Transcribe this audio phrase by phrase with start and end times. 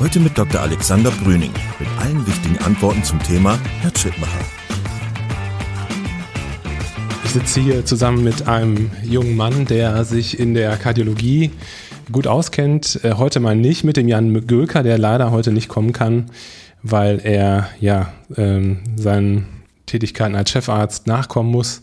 [0.00, 0.60] Heute mit Dr.
[0.60, 4.44] Alexander Brüning mit allen wichtigen Antworten zum Thema Herzschrittmacher.
[7.24, 11.50] Ich sitze hier zusammen mit einem jungen Mann, der sich in der Kardiologie
[12.12, 13.00] gut auskennt.
[13.02, 16.30] Äh, heute mal nicht mit dem Jan Gölker, der leider heute nicht kommen kann,
[16.84, 19.48] weil er ja ähm, seinen
[19.86, 21.82] Tätigkeiten als Chefarzt nachkommen muss.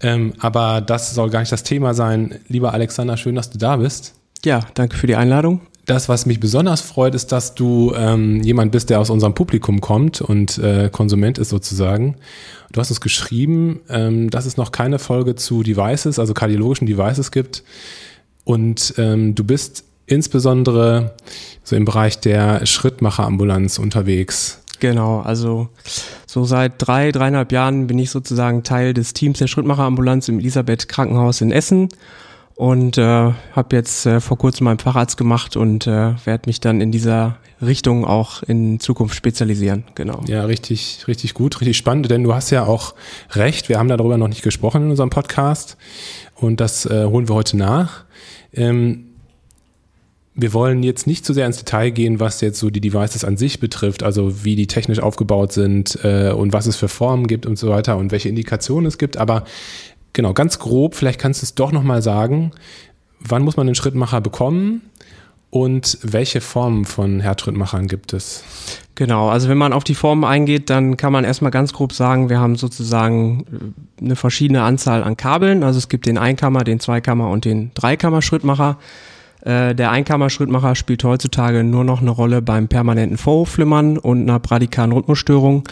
[0.00, 2.36] Ähm, aber das soll gar nicht das Thema sein.
[2.48, 4.14] Lieber Alexander, schön, dass du da bist.
[4.46, 5.60] Ja, danke für die Einladung.
[5.88, 9.80] Das, was mich besonders freut, ist, dass du ähm, jemand bist, der aus unserem Publikum
[9.80, 12.16] kommt und äh, Konsument ist sozusagen.
[12.72, 17.30] Du hast uns geschrieben, ähm, dass es noch keine Folge zu Devices, also kardiologischen Devices
[17.30, 17.62] gibt.
[18.44, 21.14] Und ähm, du bist insbesondere
[21.64, 24.60] so im Bereich der Schrittmacherambulanz unterwegs.
[24.80, 25.70] Genau, also
[26.26, 30.86] so seit drei, dreieinhalb Jahren bin ich sozusagen Teil des Teams der Schrittmacherambulanz im Elisabeth
[30.86, 31.88] Krankenhaus in Essen
[32.58, 36.80] und äh, habe jetzt äh, vor kurzem meinen Facharzt gemacht und äh, werde mich dann
[36.80, 39.84] in dieser Richtung auch in Zukunft spezialisieren.
[39.94, 40.22] Genau.
[40.26, 42.96] Ja, richtig, richtig gut, richtig spannend, denn du hast ja auch
[43.30, 43.68] recht.
[43.68, 45.76] Wir haben darüber noch nicht gesprochen in unserem Podcast
[46.34, 48.04] und das äh, holen wir heute nach.
[48.52, 49.04] Ähm,
[50.34, 53.36] wir wollen jetzt nicht zu sehr ins Detail gehen, was jetzt so die Devices an
[53.36, 57.46] sich betrifft, also wie die technisch aufgebaut sind äh, und was es für Formen gibt
[57.46, 59.16] und so weiter und welche Indikationen es gibt.
[59.16, 59.44] Aber
[60.18, 62.50] genau, ganz grob, vielleicht kannst du es doch nochmal sagen,
[63.20, 64.82] wann muss man den Schrittmacher bekommen
[65.50, 68.42] und welche Formen von Herzschrittmachern gibt es?
[68.96, 72.30] Genau, also wenn man auf die Formen eingeht, dann kann man erstmal ganz grob sagen,
[72.30, 73.44] wir haben sozusagen
[74.00, 75.62] äh, eine verschiedene Anzahl an Kabeln.
[75.62, 78.76] Also es gibt den Einkammer, den Zweikammer und den Dreikammer-Schrittmacher.
[79.42, 84.90] Äh, der Einkammer-Schrittmacher spielt heutzutage nur noch eine Rolle beim permanenten Vorhofflimmern und einer bradikalen
[84.90, 85.62] Rhythmusstörung.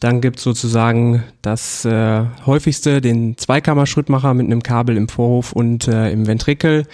[0.00, 6.10] Dann gibt's sozusagen das äh, häufigste, den Zweikammer-Schrittmacher mit einem Kabel im Vorhof und äh,
[6.10, 6.86] im Ventrikel.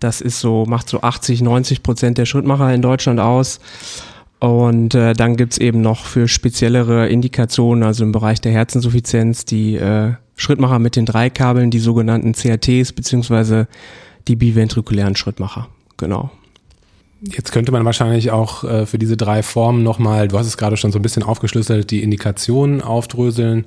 [0.00, 3.58] Das ist so, macht so 80, 90 Prozent der Schrittmacher in Deutschland aus.
[4.38, 9.76] Und äh, dann gibt's eben noch für speziellere Indikationen, also im Bereich der Herzinsuffizienz, die
[9.76, 13.68] äh, Schrittmacher mit den drei Kabeln, die sogenannten CRTs, beziehungsweise
[14.28, 15.68] die biventrikulären Schrittmacher.
[15.96, 16.30] Genau.
[17.24, 20.76] Jetzt könnte man wahrscheinlich auch äh, für diese drei Formen nochmal, du hast es gerade
[20.76, 23.66] schon so ein bisschen aufgeschlüsselt, die Indikationen aufdröseln.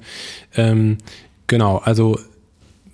[0.56, 0.98] Ähm,
[1.48, 2.20] genau, also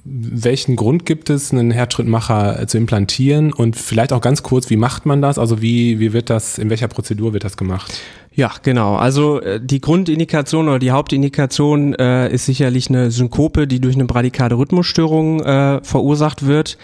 [0.03, 5.05] welchen Grund gibt es, einen Herzschrittmacher zu implantieren und vielleicht auch ganz kurz, wie macht
[5.05, 5.37] man das?
[5.37, 7.99] Also wie, wie wird das, in welcher Prozedur wird das gemacht?
[8.33, 8.95] Ja, genau.
[8.95, 14.05] Also äh, die Grundindikation oder die Hauptindikation äh, ist sicherlich eine Synkope, die durch eine
[14.05, 16.77] bradikale Rhythmusstörung äh, verursacht wird.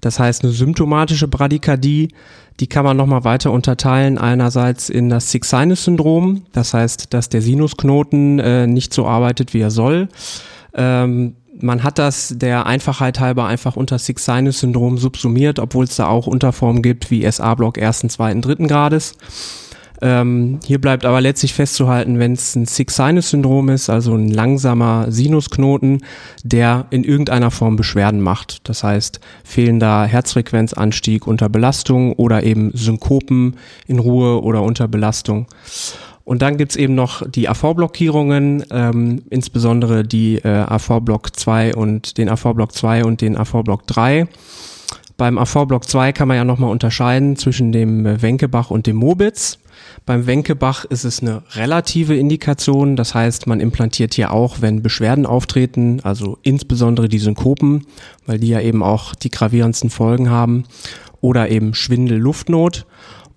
[0.00, 2.08] Das heißt eine symptomatische Bradykardie
[2.60, 4.18] die kann man nochmal weiter unterteilen.
[4.18, 9.70] Einerseits in das Sick-Sinus-Syndrom, das heißt, dass der Sinusknoten äh, nicht so arbeitet, wie er
[9.70, 10.08] soll.
[10.74, 16.26] Ähm, man hat das der Einfachheit halber einfach unter Sick-Sinus-Syndrom subsumiert, obwohl es da auch
[16.26, 19.16] Unterformen gibt wie SA-Block ersten, zweiten, dritten Grades.
[20.00, 26.04] Ähm, hier bleibt aber letztlich festzuhalten, wenn es ein Sick-Sinus-Syndrom ist, also ein langsamer Sinusknoten,
[26.44, 28.68] der in irgendeiner Form Beschwerden macht.
[28.68, 35.46] Das heißt, fehlender Herzfrequenzanstieg unter Belastung oder eben Synkopen in Ruhe oder unter Belastung.
[36.28, 42.28] Und dann gibt's eben noch die AV-Blockierungen, ähm, insbesondere die äh, AV-Block 2 und den
[42.28, 44.28] AV-Block 2 und den AV-Block 3.
[45.18, 49.58] Beim AV-Block 2 kann man ja nochmal unterscheiden zwischen dem Wenkebach und dem Mobitz.
[50.06, 55.26] Beim Wenkebach ist es eine relative Indikation, das heißt, man implantiert hier auch, wenn Beschwerden
[55.26, 57.84] auftreten, also insbesondere die Synkopen,
[58.26, 60.62] weil die ja eben auch die gravierendsten Folgen haben,
[61.20, 62.86] oder eben Schwindel, Luftnot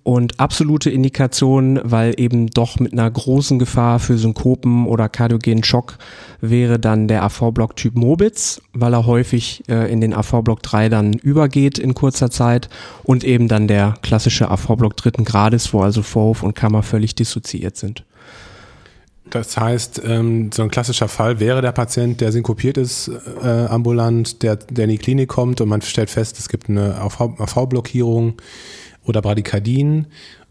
[0.04, 5.98] und absolute Indikation, weil eben doch mit einer großen Gefahr für Synkopen oder kardiogenen Schock
[6.40, 11.12] wäre dann der AV-Block Typ Mobitz, weil er häufig äh, in den AV-Block 3 dann
[11.12, 12.68] übergeht in kurzer Zeit
[13.04, 17.76] und eben dann der klassische AV-Block dritten Grades, wo also Vorhof und Kammer völlig dissoziiert
[17.76, 18.04] sind.
[19.30, 23.10] Das heißt, ähm, so ein klassischer Fall wäre der Patient, der synkopiert ist,
[23.42, 26.96] äh, ambulant, der, der in die Klinik kommt und man stellt fest, es gibt eine
[26.96, 28.34] AV-Blockierung
[29.04, 30.06] oder Bradykardien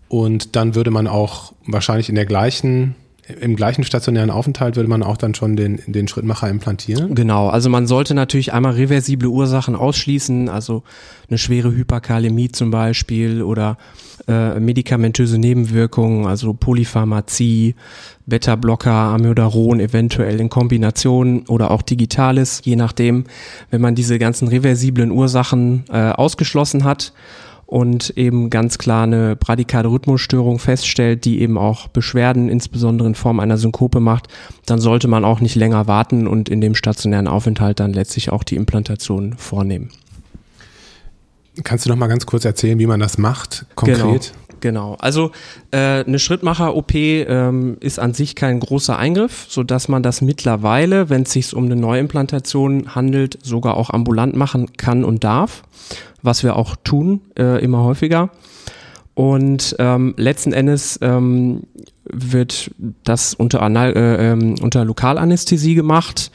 [0.08, 2.96] und dann würde man auch wahrscheinlich in der gleichen
[3.40, 7.16] im gleichen stationären Aufenthalt würde man auch dann schon den, den Schrittmacher implantieren?
[7.16, 10.84] Genau, also man sollte natürlich einmal reversible Ursachen ausschließen, also
[11.30, 13.78] eine schwere Hyperkalämie zum Beispiel oder
[14.28, 17.76] äh, medikamentöse Nebenwirkungen, also Polypharmazie,
[18.26, 23.26] Beta-Blocker, Amiodaron eventuell in Kombination oder auch Digitales, je nachdem,
[23.70, 27.14] wenn man diese ganzen reversiblen Ursachen äh, ausgeschlossen hat
[27.72, 33.40] und eben ganz klar eine bradikale Rhythmusstörung feststellt, die eben auch Beschwerden insbesondere in Form
[33.40, 34.28] einer Synkope macht,
[34.66, 38.44] dann sollte man auch nicht länger warten und in dem stationären Aufenthalt dann letztlich auch
[38.44, 39.90] die Implantation vornehmen.
[41.64, 44.02] Kannst du noch mal ganz kurz erzählen, wie man das macht, konkret?
[44.02, 44.20] Genau.
[44.62, 44.96] Genau.
[45.00, 45.32] Also
[45.72, 51.10] äh, eine Schrittmacher-OP ähm, ist an sich kein großer Eingriff, so dass man das mittlerweile,
[51.10, 55.64] wenn es sich um eine Neuimplantation handelt, sogar auch ambulant machen kann und darf,
[56.22, 58.30] was wir auch tun, äh, immer häufiger.
[59.14, 61.64] Und ähm, letzten Endes ähm,
[62.06, 62.72] wird
[63.04, 66.32] das unter, Anal äh, ähm, unter Lokalanästhesie gemacht.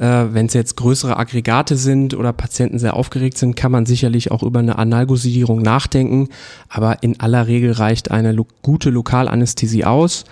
[0.00, 4.30] Äh, Wenn es jetzt größere Aggregate sind oder Patienten sehr aufgeregt sind, kann man sicherlich
[4.30, 6.28] auch über eine Analgosidierung nachdenken.
[6.68, 10.24] Aber in aller Regel reicht eine lo gute Lokalanästhesie aus.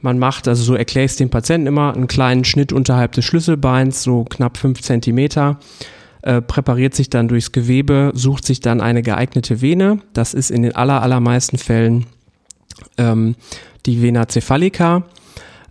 [0.00, 3.24] Man macht, also so erkläre ich es dem Patienten immer, einen kleinen Schnitt unterhalb des
[3.24, 5.58] Schlüsselbeins, so knapp fünf Zentimeter
[6.26, 10.00] äh, präpariert sich dann durchs Gewebe, sucht sich dann eine geeignete Vene.
[10.12, 12.06] Das ist in den aller, allermeisten Fällen
[12.98, 13.36] ähm,
[13.86, 15.04] die Vena cephalica.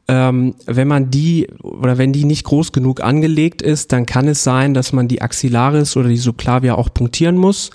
[0.08, 4.44] Ähm, wenn man die oder wenn die nicht groß genug angelegt ist, dann kann es
[4.44, 7.72] sein, dass man die Axillaris oder die Subclavia auch punktieren muss.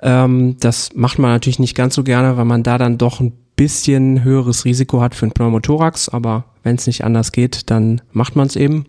[0.00, 3.32] Ähm, das macht man natürlich nicht ganz so gerne, weil man da dann doch ein
[3.56, 8.36] bisschen höheres Risiko hat für einen Pneumothorax, aber wenn es nicht anders geht, dann macht
[8.36, 8.86] man es eben.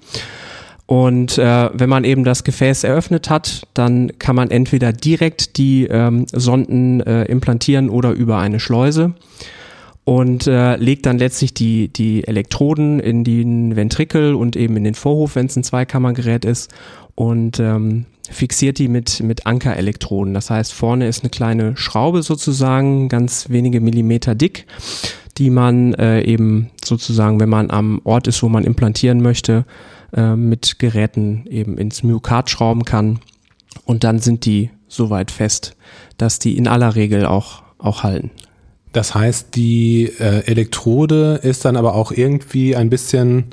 [0.86, 5.86] Und äh, wenn man eben das Gefäß eröffnet hat, dann kann man entweder direkt die
[5.86, 9.14] ähm, Sonden äh, implantieren oder über eine Schleuse
[10.08, 14.96] und äh, legt dann letztlich die, die Elektroden in den Ventrikel und eben in den
[14.96, 16.74] Vorhof, wenn es ein Zweikammergerät ist
[17.16, 20.34] und ähm, fixiert die mit, mit Ankerelektroden.
[20.34, 24.66] Das heißt, vorne ist eine kleine Schraube sozusagen, ganz wenige Millimeter dick,
[25.38, 29.66] die man äh, eben sozusagen, wenn man am Ort ist, wo man implantieren möchte,
[30.14, 33.20] äh, mit Geräten eben ins Myokard schrauben kann.
[33.84, 35.76] Und dann sind die so weit fest,
[36.16, 38.32] dass die in aller Regel auch, auch halten.
[38.98, 43.44] Das heißt, die äh, Elektrode ist dann aber auch irgendwie ein bisschen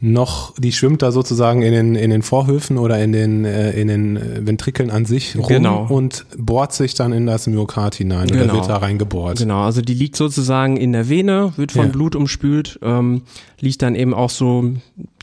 [0.00, 3.88] noch, die schwimmt da sozusagen in den, in den Vorhöfen oder in den, äh, in
[3.88, 5.86] den äh, Ventrikeln an sich rum Genau.
[5.88, 8.54] und bohrt sich dann in das Myokard hinein oder Genau.
[8.54, 9.38] wird da reingebohrt.
[9.38, 11.90] Genau, also die liegt sozusagen in der Vene, wird von Ja.
[11.92, 13.22] Blut umspült, ähm,
[13.58, 14.70] liegt dann eben auch so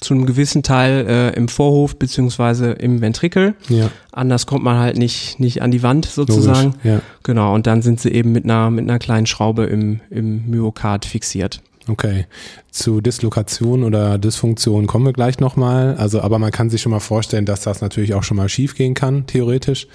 [0.01, 3.55] zu einem gewissen Teil äh, im Vorhof beziehungsweise im Ventrikel.
[3.69, 6.71] Ja, Anders kommt man halt nicht, nicht an die Wand sozusagen.
[6.73, 6.81] logisch.
[6.83, 10.49] Ja, Genau, und dann sind sie eben mit einer, mit einer kleinen Schraube im, im
[10.49, 11.61] Myokard fixiert.
[11.87, 12.25] Okay.
[12.71, 15.95] Zu Dislokation oder Dysfunktion kommen wir gleich nochmal.
[15.97, 18.75] Also, aber man kann sich schon mal vorstellen, dass das natürlich auch schon mal schief
[18.75, 19.87] gehen kann, theoretisch.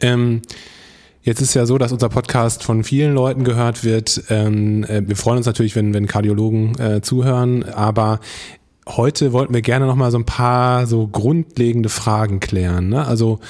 [0.00, 0.42] Ähm,
[1.24, 4.24] Jetzt ist ja so, dass unser Podcast von vielen Leuten gehört wird.
[4.28, 8.20] Ähm, äh, wir freuen uns natürlich, wenn, wenn Kardiologen äh, zuhören, aber
[8.86, 12.90] heute wollten wir gerne noch mal so ein paar so grundlegende Fragen klären.
[12.90, 13.06] Ne?
[13.06, 13.40] Also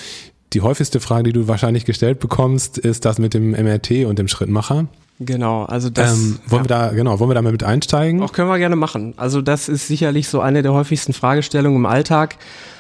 [0.53, 4.29] die häufigste Frage, die du wahrscheinlich gestellt bekommst, ist das mit dem MRT und dem
[4.29, 4.87] Schrittmacher.
[5.21, 6.13] Genau, also das.
[6.19, 8.21] ähm, wollen wir da genau, wollen wir da mal mit einsteigen?
[8.23, 9.15] Auch können wir gerne machen.
[9.17, 12.37] Also das ist sicherlich so eine der häufigsten Fragestellungen im Alltag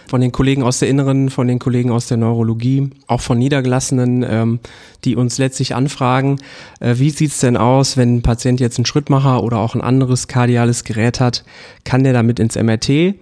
[0.08, 4.24] von den Kollegen aus der Inneren, von den Kollegen aus der Neurologie, auch von Niedergelassenen,
[4.28, 4.60] ähm,
[5.04, 6.40] die uns letztlich anfragen,
[6.80, 10.28] äh, wie sieht's denn aus, wenn ein Patient jetzt einen Schrittmacher oder auch ein anderes
[10.28, 11.44] kardiales Gerät hat,
[11.84, 13.14] kann der damit ins MRT?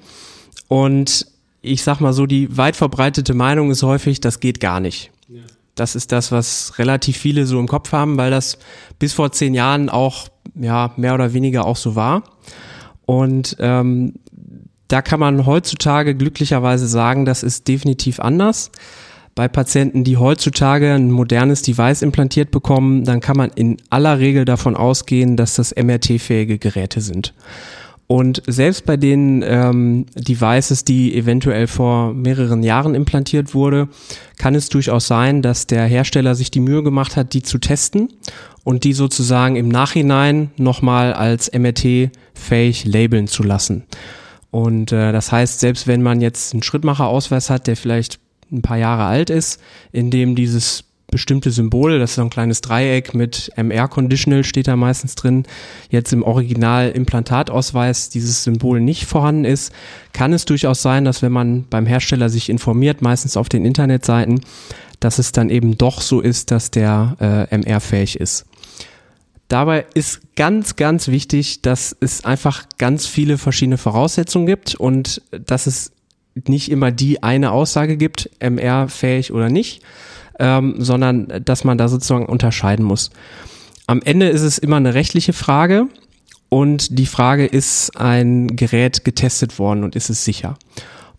[0.68, 1.26] Und
[1.60, 5.12] ich sag mal so, die weit verbreitete Meinung ist häufig, das geht gar nicht.
[5.74, 8.58] Das ist das, was relativ viele so im Kopf haben, weil das
[8.98, 12.24] bis vor zehn Jahren auch ja mehr oder weniger auch so war.
[13.06, 14.14] Und ähm,
[14.88, 18.70] da kann man heutzutage glücklicherweise sagen, das ist definitiv anders.
[19.34, 24.44] Bei Patienten, die heutzutage ein modernes Device implantiert bekommen, dann kann man in aller Regel
[24.44, 27.32] davon ausgehen, dass das MRT-fähige Geräte sind.
[28.12, 33.88] Und selbst bei den ähm, Devices, die eventuell vor mehreren Jahren implantiert wurde,
[34.37, 38.12] kann es durchaus sein, dass der Hersteller sich die Mühe gemacht hat, die zu testen
[38.64, 43.85] und die sozusagen im Nachhinein nochmal als MRT-fähig labeln zu lassen.
[44.50, 48.19] Und äh, das heißt, selbst wenn man jetzt einen Schrittmacherausweis hat, der vielleicht
[48.52, 49.59] ein paar Jahre alt ist,
[49.90, 54.66] in dem dieses bestimmte Symbol, das ist so ein kleines Dreieck mit MR Conditional steht
[54.66, 55.45] da meistens drin,
[55.90, 59.73] jetzt im Original Implantatausweis dieses Symbol nicht vorhanden ist,
[60.12, 64.40] kann es durchaus sein, dass wenn man beim Hersteller sich informiert, meistens auf den Internetseiten,
[64.99, 68.47] dass es dann eben doch so ist, dass der äh, MR fähig ist.
[69.49, 75.66] Dabei ist ganz, ganz wichtig, dass es einfach ganz viele verschiedene Voraussetzungen gibt und dass
[75.66, 75.92] es
[76.49, 79.83] nicht immer die eine Aussage gibt, MR fähig oder nicht,
[80.42, 83.11] ähm, sondern dass man da sozusagen unterscheiden muss.
[83.87, 85.87] Am Ende ist es immer eine rechtliche Frage
[86.49, 90.58] und die Frage, ist ein Gerät getestet worden und ist es sicher?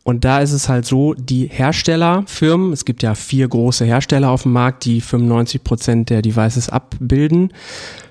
[0.04, 4.44] Und da ist es halt so, die Herstellerfirmen, es gibt ja vier große Hersteller auf
[4.44, 7.54] dem Markt, die 95 Prozent der Devices abbilden,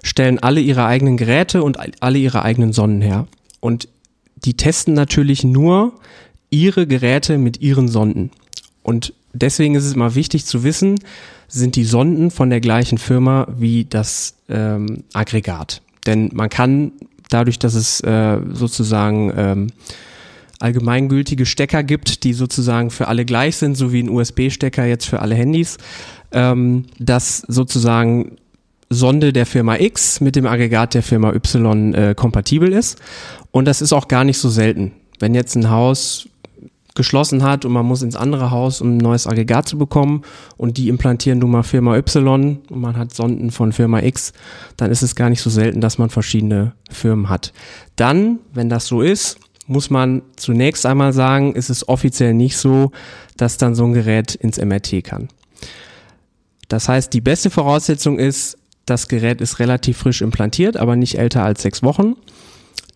[0.02, 3.26] stellen alle ihre eigenen Geräte und alle ihre eigenen Sonnen her.
[3.60, 3.88] Und
[4.36, 5.92] die testen natürlich nur
[6.48, 8.30] ihre Geräte mit ihren Sonden.
[8.82, 10.98] Und deswegen ist es immer wichtig zu wissen,
[11.48, 15.82] sind die Sonden von der gleichen Firma wie das ähm, Aggregat.
[16.06, 16.92] Denn man kann
[17.28, 19.66] dadurch, dass es äh, sozusagen ähm,
[20.58, 25.20] allgemeingültige Stecker gibt, die sozusagen für alle gleich sind, so wie ein USB-Stecker jetzt für
[25.20, 25.76] alle Handys,
[26.30, 28.36] ähm, dass sozusagen
[28.88, 33.00] Sonde der Firma X mit dem Aggregat der Firma Y äh, kompatibel ist.
[33.50, 34.92] Und das ist auch gar nicht so selten.
[35.18, 36.28] Wenn jetzt ein Haus
[36.94, 40.22] geschlossen hat und man muss ins andere Haus, um ein neues Aggregat zu bekommen
[40.56, 44.32] und die implantieren nun mal Firma Y und man hat Sonden von Firma X,
[44.76, 47.52] dann ist es gar nicht so selten, dass man verschiedene Firmen hat.
[47.96, 52.90] Dann, wenn das so ist, muss man zunächst einmal sagen, ist es offiziell nicht so,
[53.36, 55.28] dass dann so ein Gerät ins MRT kann.
[56.68, 61.44] Das heißt, die beste Voraussetzung ist, das Gerät ist relativ frisch implantiert, aber nicht älter
[61.44, 62.16] als sechs Wochen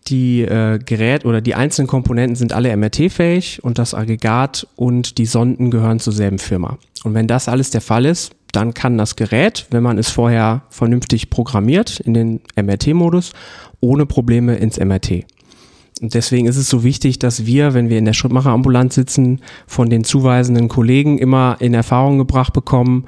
[0.09, 5.25] die äh, Gerät oder die einzelnen Komponenten sind alle MRT-fähig und das Aggregat und die
[5.25, 6.77] Sonden gehören zur selben Firma.
[7.03, 10.63] Und wenn das alles der Fall ist, dann kann das Gerät, wenn man es vorher
[10.69, 13.33] vernünftig programmiert in den MRT-Modus,
[13.81, 15.25] ohne Probleme ins MRT.
[16.01, 19.89] Und deswegen ist es so wichtig, dass wir, wenn wir in der Schrittmacherambulanz sitzen, von
[19.89, 23.05] den zuweisenden Kollegen immer in Erfahrung gebracht bekommen,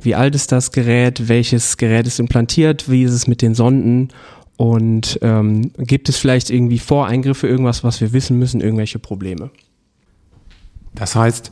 [0.00, 4.08] wie alt ist das Gerät, welches Gerät ist implantiert, wie ist es mit den Sonden
[4.56, 9.50] und ähm, gibt es vielleicht irgendwie Voreingriffe, irgendwas, was wir wissen müssen, irgendwelche Probleme?
[10.94, 11.50] Das heißt,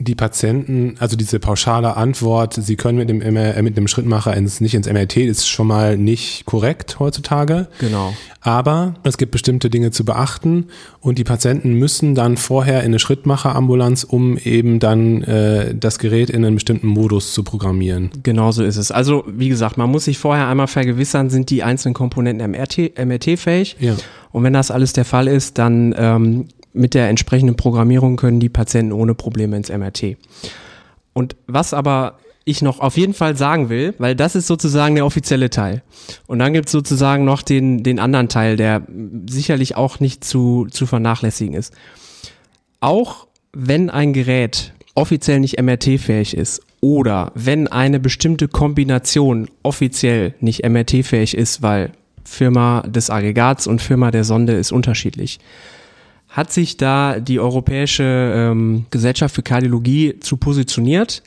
[0.00, 4.60] die Patienten, also diese pauschale Antwort, sie können mit dem, äh, mit dem Schrittmacher ins,
[4.62, 7.68] nicht ins MRT, ist schon mal nicht korrekt heutzutage.
[7.78, 8.14] Genau.
[8.40, 10.68] Aber es gibt bestimmte Dinge zu beachten
[11.00, 16.30] und die Patienten müssen dann vorher in eine Schrittmacherambulanz, um eben dann äh, das Gerät
[16.30, 18.10] in einen bestimmten Modus zu programmieren.
[18.22, 18.90] Genauso ist es.
[18.90, 23.76] Also wie gesagt, man muss sich vorher einmal vergewissern, sind die einzelnen Komponenten MRT, MRT-fähig.
[23.78, 23.96] Ja.
[24.32, 28.48] Und wenn das alles der Fall ist, dann ähm, mit der entsprechenden Programmierung können die
[28.48, 30.16] Patienten ohne Probleme ins MRT.
[31.12, 35.06] Und was aber ich noch auf jeden Fall sagen will, weil das ist sozusagen der
[35.06, 35.82] offizielle Teil.
[36.26, 38.82] Und dann gibt es sozusagen noch den, den anderen Teil, der
[39.28, 41.74] sicherlich auch nicht zu, zu vernachlässigen ist.
[42.80, 50.66] Auch wenn ein Gerät offiziell nicht MRT-fähig ist oder wenn eine bestimmte Kombination offiziell nicht
[50.66, 51.92] MRT-fähig ist, weil
[52.24, 55.40] Firma des Aggregats und Firma der Sonde ist unterschiedlich,
[56.30, 61.22] hat sich da die Europäische ähm, Gesellschaft für Kardiologie zu positioniert,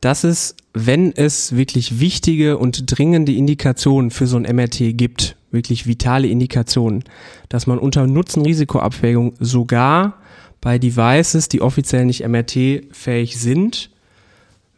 [0.00, 5.86] dass es, wenn es wirklich wichtige und dringende Indikationen für so ein MRT gibt, wirklich
[5.86, 7.04] vitale Indikationen,
[7.48, 10.18] dass man unter Nutzen-Risiko-Abwägung sogar
[10.60, 13.90] bei Devices, die offiziell nicht MRT-fähig sind,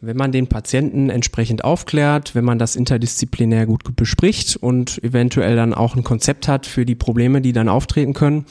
[0.01, 5.73] wenn man den Patienten entsprechend aufklärt, wenn man das interdisziplinär gut bespricht und eventuell dann
[5.73, 8.45] auch ein Konzept hat für die Probleme, die dann auftreten können,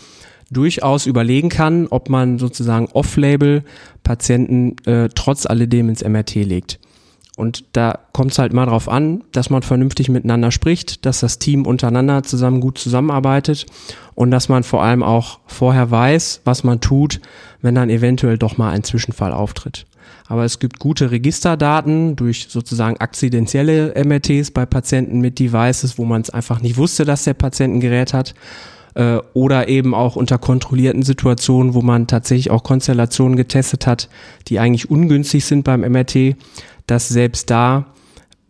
[0.51, 3.65] durchaus überlegen kann, ob man sozusagen off-label
[4.03, 6.79] Patienten äh, trotz alledem ins MRT legt.
[7.37, 11.39] Und da kommt es halt mal drauf an, dass man vernünftig miteinander spricht, dass das
[11.39, 13.67] Team untereinander zusammen gut zusammenarbeitet
[14.15, 17.21] und dass man vor allem auch vorher weiß, was man tut,
[17.61, 19.85] wenn dann eventuell doch mal ein Zwischenfall auftritt.
[20.29, 26.23] Aber es gibt gute Registerdaten durch sozusagen akzidentielle MRTs bei Patienten mit Devices, wo man
[26.23, 28.35] es einfach nicht wusste, dass der Patient ein Gerät hat
[28.97, 34.09] äh, oder eben auch unter kontrollierten Situationen, wo man tatsächlich auch Konstellationen getestet hat,
[34.49, 36.37] die eigentlich ungünstig sind beim MRT,
[36.87, 37.87] dass selbst da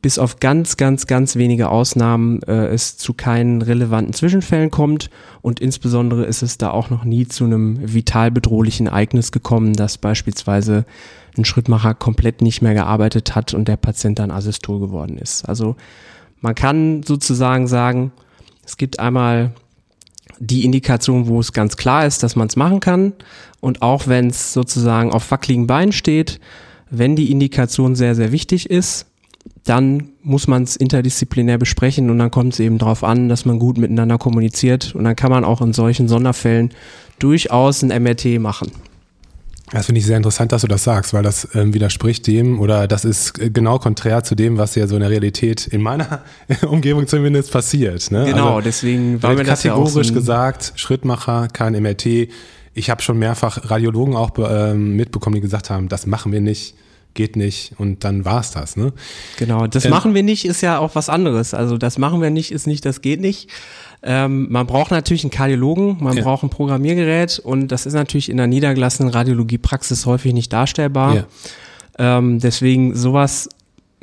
[0.02, 5.10] bis auf ganz, ganz, ganz wenige Ausnahmen äh, es zu keinen relevanten Zwischenfällen kommt
[5.42, 9.98] und insbesondere ist es da auch noch nie zu einem vital bedrohlichen Ereignis gekommen, dass
[9.98, 10.86] beispielsweise
[11.36, 15.48] ein Schrittmacher komplett nicht mehr gearbeitet hat und der Patient dann asystol geworden ist.
[15.48, 15.74] Also
[16.40, 18.12] man kann sozusagen sagen,
[18.64, 19.52] es gibt einmal
[20.38, 23.12] die Indikation, wo es ganz klar ist, dass man es machen kann.
[23.60, 26.40] Und auch wenn es sozusagen auf wackeligen Beinen steht,
[26.90, 29.06] wenn die Indikation sehr, sehr wichtig ist,
[29.64, 33.58] dann muss man es interdisziplinär besprechen und dann kommt es eben darauf an, dass man
[33.58, 36.70] gut miteinander kommuniziert und dann kann man auch in solchen Sonderfällen
[37.18, 38.70] durchaus ein MRT machen.
[39.72, 42.86] Das finde ich sehr interessant, dass du das sagst, weil das ähm, widerspricht dem oder
[42.86, 46.22] das ist äh, genau konträr zu dem, was ja so in der Realität in meiner
[46.68, 48.10] Umgebung zumindest passiert.
[48.12, 48.26] Ne?
[48.26, 52.28] Genau, also, deswegen war mir das kategorisch ja auch so gesagt, Schrittmacher, kein MRT.
[52.74, 56.76] Ich habe schon mehrfach Radiologen auch ähm, mitbekommen, die gesagt haben, das machen wir nicht
[57.16, 58.92] geht nicht und dann war's das, ne?
[59.38, 61.52] Genau, das ähm, machen wir nicht ist ja auch was anderes.
[61.52, 63.50] Also das machen wir nicht ist nicht, das geht nicht.
[64.04, 66.22] Ähm, man braucht natürlich einen Kardiologen, man ja.
[66.22, 71.14] braucht ein Programmiergerät und das ist natürlich in der niedergelassenen Radiologiepraxis häufig nicht darstellbar.
[71.16, 71.24] Ja.
[71.98, 73.48] Ähm, deswegen sowas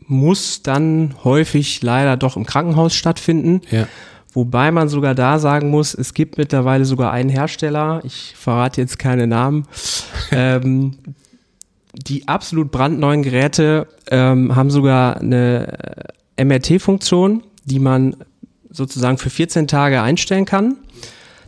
[0.07, 3.61] muss dann häufig leider doch im Krankenhaus stattfinden.
[3.71, 3.87] Ja.
[4.33, 8.97] Wobei man sogar da sagen muss, es gibt mittlerweile sogar einen Hersteller, ich verrate jetzt
[8.97, 9.67] keine Namen,
[10.31, 10.95] ähm,
[11.93, 15.77] die absolut brandneuen Geräte ähm, haben sogar eine
[16.37, 18.15] MRT-Funktion, die man
[18.69, 20.77] sozusagen für 14 Tage einstellen kann.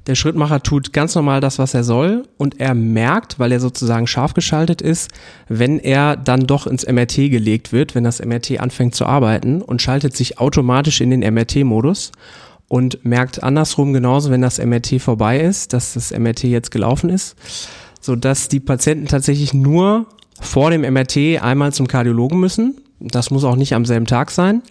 [0.08, 4.06] Der Schrittmacher tut ganz normal das, was er soll und er merkt, weil er sozusagen
[4.06, 5.10] scharf geschaltet ist,
[5.48, 9.82] wenn er dann doch ins MRT gelegt wird, wenn das MRT anfängt zu arbeiten und
[9.82, 12.12] schaltet sich automatisch in den MRT-Modus
[12.68, 17.36] und merkt andersrum genauso, wenn das MRT vorbei ist, dass das MRT jetzt gelaufen ist,
[18.00, 20.06] so dass die Patienten tatsächlich nur
[20.40, 22.76] vor dem MRT einmal zum Kardiologen müssen.
[23.00, 24.62] Das muss auch nicht am selben Tag sein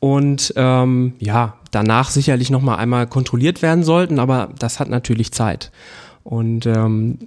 [0.00, 5.72] und ähm, ja, danach sicherlich nochmal einmal kontrolliert werden sollten, aber das hat natürlich Zeit.
[6.22, 7.18] Und ähm,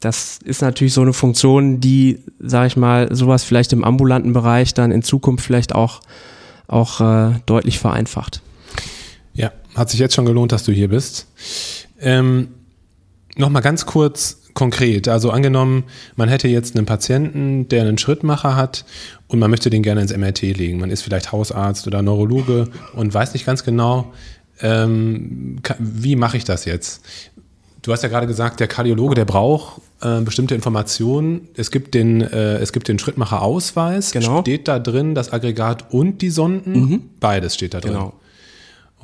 [0.00, 4.72] das ist natürlich so eine Funktion, die, sage ich mal, sowas vielleicht im ambulanten Bereich
[4.72, 6.00] dann in Zukunft vielleicht auch,
[6.68, 8.40] auch äh, deutlich vereinfacht.
[9.34, 11.26] Ja, hat sich jetzt schon gelohnt, dass du hier bist.
[12.00, 12.48] Ähm,
[13.38, 15.06] Nochmal ganz kurz konkret.
[15.06, 15.84] Also angenommen,
[16.16, 18.84] man hätte jetzt einen Patienten, der einen Schrittmacher hat
[19.28, 20.80] und man möchte den gerne ins MRT legen.
[20.80, 24.12] Man ist vielleicht Hausarzt oder Neurologe und weiß nicht ganz genau,
[24.60, 27.04] ähm, wie mache ich das jetzt?
[27.82, 31.48] Du hast ja gerade gesagt, der Kardiologe, der braucht äh, bestimmte Informationen.
[31.54, 34.10] Es gibt den, äh, es gibt den Schrittmacher-Ausweis.
[34.10, 34.40] Genau.
[34.40, 36.72] Steht da drin das Aggregat und die Sonden?
[36.72, 37.02] Mhm.
[37.20, 37.92] Beides steht da drin.
[37.92, 38.14] Genau.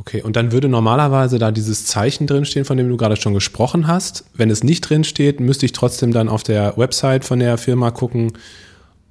[0.01, 3.87] Okay, und dann würde normalerweise da dieses Zeichen drinstehen, von dem du gerade schon gesprochen
[3.87, 4.25] hast.
[4.35, 8.33] Wenn es nicht drinsteht, müsste ich trotzdem dann auf der Website von der Firma gucken,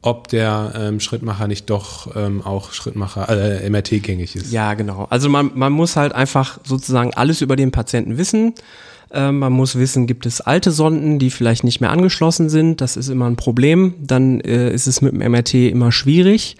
[0.02, 4.52] ob der ähm, Schrittmacher nicht doch ähm, auch Schrittmacher, äh, MRT-gängig ist.
[4.52, 5.06] Ja, genau.
[5.10, 8.56] Also man, man muss halt einfach sozusagen alles über den Patienten wissen.
[9.14, 12.82] Ähm, man muss wissen, gibt es alte Sonden, die vielleicht nicht mehr angeschlossen sind.
[12.82, 13.94] Das ist immer ein Problem.
[14.00, 16.58] Dann äh, ist es mit dem MRT immer schwierig.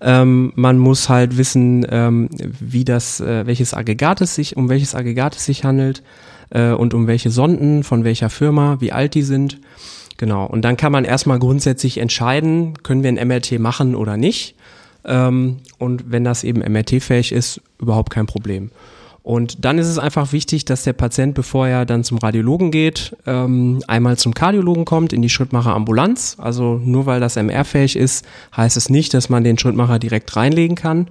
[0.00, 2.28] Ähm, man muss halt wissen, ähm,
[2.60, 6.02] wie das, äh, welches Aggregat es sich, um welches Aggregat es sich handelt
[6.50, 9.58] äh, und um welche Sonden, von welcher Firma, wie alt die sind.
[10.16, 10.46] Genau.
[10.46, 14.54] Und dann kann man erstmal grundsätzlich entscheiden, können wir ein MRT machen oder nicht.
[15.04, 18.70] Ähm, und wenn das eben MRT-fähig ist, überhaupt kein Problem.
[19.26, 23.16] Und dann ist es einfach wichtig, dass der Patient, bevor er dann zum Radiologen geht,
[23.26, 26.36] ähm, einmal zum Kardiologen kommt, in die Schrittmacherambulanz.
[26.38, 28.24] Also nur weil das MR-fähig ist,
[28.56, 31.08] heißt es nicht, dass man den Schrittmacher direkt reinlegen kann,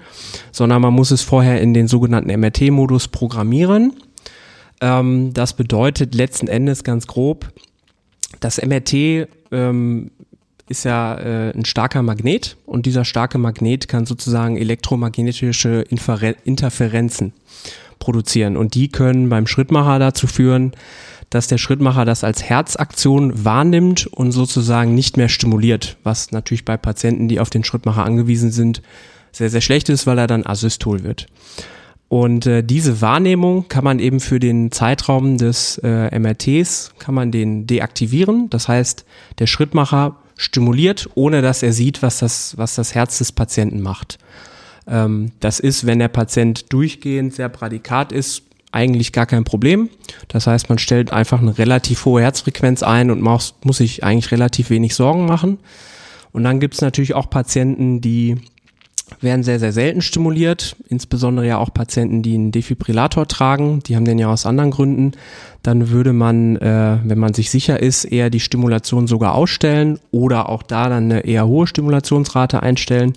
[0.54, 3.92] sondern man muss es vorher in den sogenannten MRT-Modus programmieren.
[4.80, 7.52] Ähm, das bedeutet letzten Endes ganz grob,
[8.40, 10.12] das MRT ähm,
[10.70, 17.34] ist ja äh, ein starker Magnet und dieser starke Magnet kann sozusagen elektromagnetische Interferenzen
[18.06, 18.56] produzieren.
[18.56, 20.74] Und die können beim Schrittmacher dazu führen,
[21.32, 26.78] dass der Schrittmacher das als Herzaktion wahrnimmt und sozusagen nicht mehr stimuliert, was natürlich bei
[26.78, 28.84] Patienten, die auf den Schrittmacher angewiesen sind,
[29.32, 31.26] sehr, sehr schlecht ist, weil er dann asystol wird.
[32.08, 37.32] Und äh, diese Wahrnehmung kann man eben für den Zeitraum des äh, MRTs, kann man
[37.32, 38.52] den deaktivieren.
[38.52, 39.04] Das heißt,
[39.40, 44.20] der Schrittmacher stimuliert, ohne dass er sieht, was das, was das Herz des Patienten macht.
[44.88, 49.90] Ähm, das ist, wenn der Patient durchgehend sehr bradikat ist, eigentlich gar kein Problem.
[50.28, 54.32] Das heißt, man stellt einfach eine relativ hohe Herzfrequenz ein und muss, muss sich eigentlich
[54.32, 55.60] relativ wenig Sorgen machen.
[56.34, 58.36] Und dann gibt es natürlich auch Patienten, die
[59.22, 64.04] werden sehr, sehr selten stimuliert, insbesondere ja auch Patienten, die einen Defibrillator tragen, die haben
[64.04, 65.12] den ja aus anderen Gründen.
[65.64, 70.50] Dann würde man, äh, wenn man sich sicher ist, eher die Stimulation sogar ausstellen oder
[70.50, 73.14] auch da dann eine eher hohe Stimulationsrate einstellen.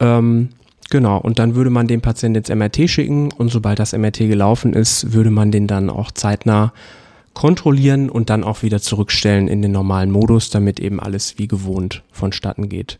[0.00, 0.50] Ähm,
[0.90, 4.72] Genau, und dann würde man den Patienten ins MRT schicken und sobald das MRT gelaufen
[4.72, 6.72] ist, würde man den dann auch zeitnah
[7.34, 12.02] kontrollieren und dann auch wieder zurückstellen in den normalen Modus, damit eben alles wie gewohnt
[12.10, 12.98] vonstatten geht.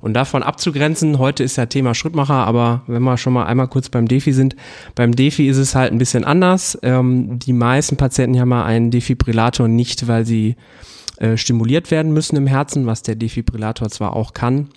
[0.00, 3.88] Und davon abzugrenzen, heute ist ja Thema Schrittmacher, aber wenn wir schon mal einmal kurz
[3.88, 4.54] beim Defi sind,
[4.94, 6.78] beim Defi ist es halt ein bisschen anders.
[6.82, 10.56] Ähm, die meisten Patienten haben mal einen Defibrillator nicht, weil sie
[11.16, 14.68] äh, stimuliert werden müssen im Herzen, was der Defibrillator zwar auch kann,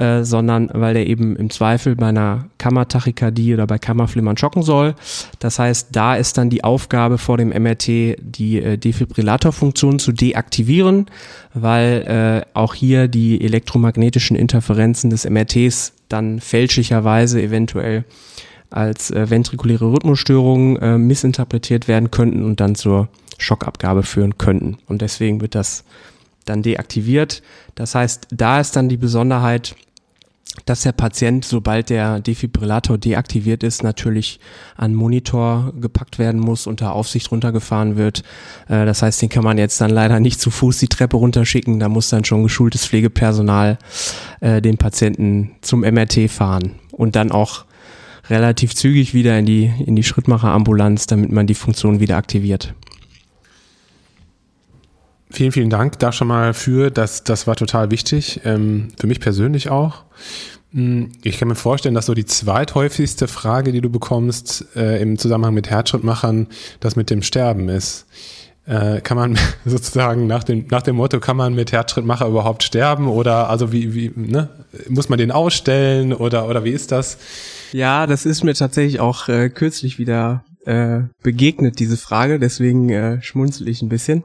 [0.00, 4.94] äh, sondern weil der eben im Zweifel bei einer Kammertachykardie oder bei Kammerflimmern schocken soll.
[5.40, 11.06] Das heißt, da ist dann die Aufgabe vor dem MRT, die äh, Defibrillatorfunktion zu deaktivieren,
[11.52, 18.04] weil äh, auch hier die elektromagnetischen Interferenzen des MRTs dann fälschlicherweise eventuell
[18.70, 24.78] als äh, ventrikuläre Rhythmusstörungen äh, missinterpretiert werden könnten und dann zur Schockabgabe führen könnten.
[24.86, 25.84] Und deswegen wird das
[26.46, 27.42] dann deaktiviert.
[27.74, 29.76] Das heißt, da ist dann die Besonderheit,
[30.66, 34.40] dass der Patient, sobald der Defibrillator deaktiviert ist, natürlich
[34.76, 38.22] an Monitor gepackt werden muss, unter Aufsicht runtergefahren wird.
[38.68, 41.78] Äh, das heißt, den kann man jetzt dann leider nicht zu Fuß die Treppe runterschicken.
[41.78, 43.78] Da muss dann schon geschultes Pflegepersonal
[44.40, 47.64] äh, den Patienten zum MRT fahren und dann auch
[48.28, 52.74] relativ zügig wieder in die, in die Schrittmacherambulanz, damit man die Funktion wieder aktiviert.
[55.32, 56.90] Vielen, vielen Dank da schon mal für.
[56.90, 58.40] Das, das war total wichtig.
[58.44, 60.04] Ähm, für mich persönlich auch.
[60.72, 65.18] Hm, ich kann mir vorstellen, dass so die zweithäufigste Frage, die du bekommst äh, im
[65.18, 66.48] Zusammenhang mit Herzschrittmachern,
[66.80, 68.06] das mit dem Sterben ist.
[68.66, 73.08] Äh, kann man sozusagen nach dem, nach dem Motto, kann man mit Herzschrittmacher überhaupt sterben?
[73.08, 74.48] Oder also wie, wie, ne?
[74.88, 77.18] Muss man den ausstellen oder, oder wie ist das?
[77.72, 82.38] Ja, das ist mir tatsächlich auch äh, kürzlich wieder äh, begegnet, diese Frage.
[82.38, 84.24] Deswegen äh, schmunzel ich ein bisschen.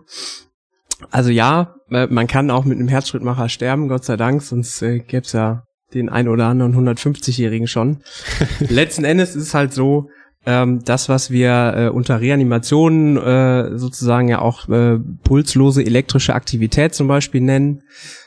[1.11, 4.99] Also ja, äh, man kann auch mit einem Herzschrittmacher sterben, Gott sei Dank, sonst äh,
[4.99, 8.01] gäbe es ja den ein oder anderen 150-Jährigen schon.
[8.59, 10.09] Letzten Endes ist es halt so,
[10.45, 16.93] ähm, das, was wir äh, unter Reanimation äh, sozusagen ja auch äh, pulslose elektrische Aktivität
[16.93, 17.81] zum Beispiel nennen,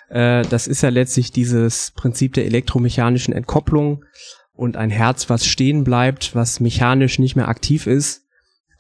[0.08, 4.04] äh, das ist ja letztlich dieses Prinzip der elektromechanischen Entkopplung
[4.52, 8.22] und ein Herz, was stehen bleibt, was mechanisch nicht mehr aktiv ist,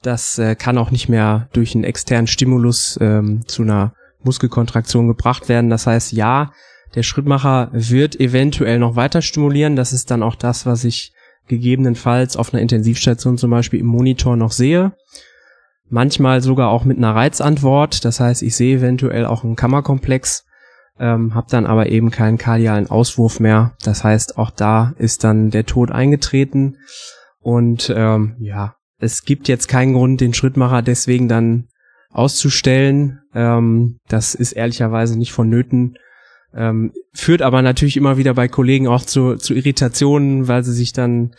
[0.02, 5.48] das äh, kann auch nicht mehr durch einen externen Stimulus ähm, zu einer Muskelkontraktion gebracht
[5.48, 5.70] werden.
[5.70, 6.52] Das heißt, ja,
[6.94, 9.76] der Schrittmacher wird eventuell noch weiter stimulieren.
[9.76, 11.12] Das ist dann auch das, was ich
[11.48, 14.92] gegebenenfalls auf einer Intensivstation zum Beispiel im Monitor noch sehe.
[15.88, 18.04] Manchmal sogar auch mit einer Reizantwort.
[18.04, 20.44] Das heißt, ich sehe eventuell auch einen Kammerkomplex,
[21.00, 23.72] ähm, habe dann aber eben keinen kardialen Auswurf mehr.
[23.82, 26.76] Das heißt, auch da ist dann der Tod eingetreten.
[27.40, 31.68] Und ähm, ja, es gibt jetzt keinen Grund, den Schrittmacher deswegen dann
[32.10, 33.20] auszustellen.
[33.34, 35.98] Ähm, das ist ehrlicherweise nicht vonnöten.
[36.54, 40.92] Ähm, führt aber natürlich immer wieder bei Kollegen auch zu, zu Irritationen, weil sie sich
[40.92, 41.34] dann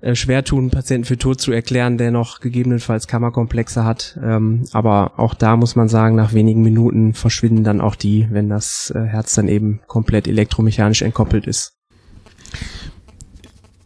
[0.00, 4.18] äh, schwer tun, Patienten für tot zu erklären, der noch gegebenenfalls Kammerkomplexe hat.
[4.22, 8.48] Ähm, aber auch da muss man sagen, nach wenigen Minuten verschwinden dann auch die, wenn
[8.48, 11.81] das äh, Herz dann eben komplett elektromechanisch entkoppelt ist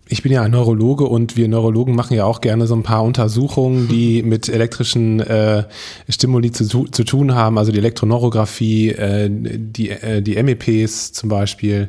[0.09, 3.03] ich bin ja ein Neurologe und wir Neurologen machen ja auch gerne so ein paar
[3.03, 5.65] Untersuchungen, die mit elektrischen äh,
[6.09, 11.89] Stimuli zu, zu tun haben, also die Elektroneurographie, äh, die, äh, die MEPs zum Beispiel.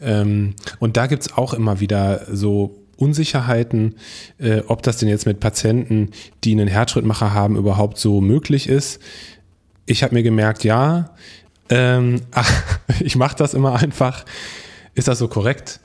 [0.00, 3.96] Ähm, und da gibt's auch immer wieder so Unsicherheiten,
[4.38, 6.10] äh, ob das denn jetzt mit Patienten,
[6.44, 9.00] die einen Herzschrittmacher haben, überhaupt so möglich ist.
[9.86, 11.14] Ich habe mir gemerkt, ja,
[11.68, 12.50] ähm, ach,
[13.00, 14.24] ich mache das immer einfach.
[14.94, 15.80] Ist das so korrekt?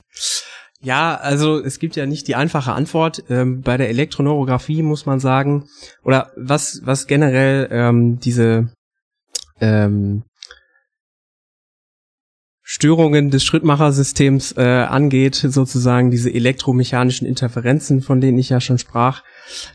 [0.84, 3.24] Ja, also es gibt ja nicht die einfache Antwort.
[3.30, 5.68] Ähm, bei der Elektroneurographie muss man sagen,
[6.04, 8.70] oder was, was generell ähm, diese
[9.60, 10.24] ähm,
[12.78, 19.24] Störungen des Schrittmachersystems äh, angeht, sozusagen diese elektromechanischen Interferenzen, von denen ich ja schon sprach,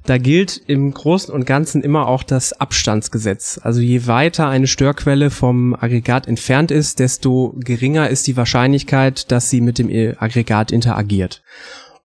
[0.06, 3.58] da gilt im Großen und Ganzen immer auch das Abstandsgesetz.
[3.60, 9.50] Also je weiter eine Störquelle vom Aggregat entfernt ist, desto geringer ist die Wahrscheinlichkeit, dass
[9.50, 11.42] sie mit dem Aggregat interagiert.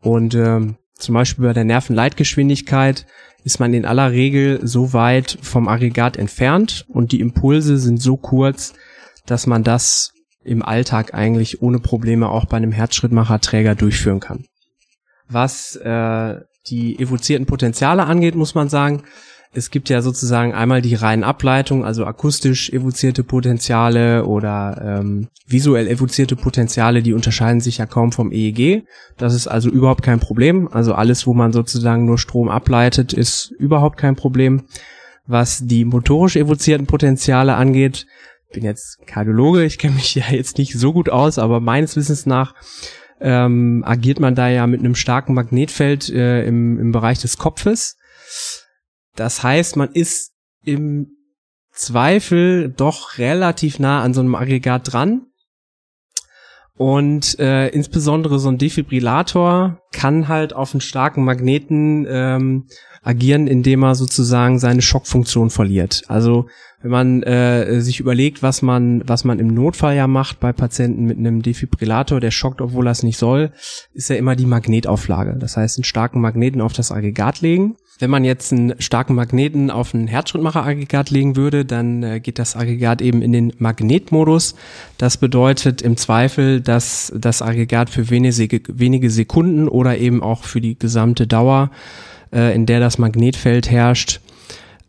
[0.01, 3.05] Und ähm, zum Beispiel bei der Nervenleitgeschwindigkeit
[3.43, 8.17] ist man in aller Regel so weit vom Aggregat entfernt und die Impulse sind so
[8.17, 8.73] kurz,
[9.27, 10.13] dass man das
[10.47, 14.45] im Alltag eigentlich ohne Probleme auch bei einem Herzschrittmacherträger durchführen kann.
[15.29, 16.35] Was äh,
[16.67, 19.03] die evozierten Potenziale angeht, muss man sagen,
[19.53, 25.87] es gibt ja sozusagen einmal die reinen Ableitungen, also akustisch evozierte Potenziale oder ähm, visuell
[25.87, 28.83] evozierte Potenziale, die unterscheiden sich ja kaum vom EEG.
[29.17, 30.67] Das ist also überhaupt kein Problem.
[30.71, 34.63] Also alles, wo man sozusagen nur Strom ableitet, ist überhaupt kein Problem.
[35.25, 38.05] Was die motorisch evozierten Potenziale angeht,
[38.49, 42.25] bin jetzt Kardiologe, ich kenne mich ja jetzt nicht so gut aus, aber meines Wissens
[42.25, 42.53] nach
[43.19, 47.97] ähm, agiert man da ja mit einem starken Magnetfeld äh, im, im Bereich des Kopfes.
[49.15, 50.33] Das heißt, man ist
[50.63, 51.07] im
[51.71, 55.27] Zweifel doch relativ nah an so einem Aggregat dran.
[56.75, 62.67] Und äh, insbesondere so ein Defibrillator kann halt auf einen starken Magneten ähm,
[63.07, 66.03] agieren, indem er sozusagen seine Schockfunktion verliert.
[66.07, 66.47] Also
[66.81, 71.05] wenn man äh, sich überlegt, was man, was man im Notfall ja macht bei Patienten
[71.05, 73.51] mit einem Defibrillator, der schockt, obwohl er es nicht soll,
[73.93, 75.37] ist ja immer die Magnetauflage.
[75.39, 77.77] Das heißt, einen starken Magneten auf das Aggregat legen.
[77.99, 82.55] Wenn man jetzt einen starken Magneten auf ein Herzschrittmacher-Aggregat legen würde, dann äh, geht das
[82.55, 84.53] Aggregat eben in den Magnetmodus.
[84.99, 90.61] Das bedeutet im Zweifel, dass das Aggregat für wenige, wenige Sekunden oder eben auch für
[90.61, 91.71] die gesamte Dauer,
[92.33, 94.19] äh, in der das Magnetfeld herrscht,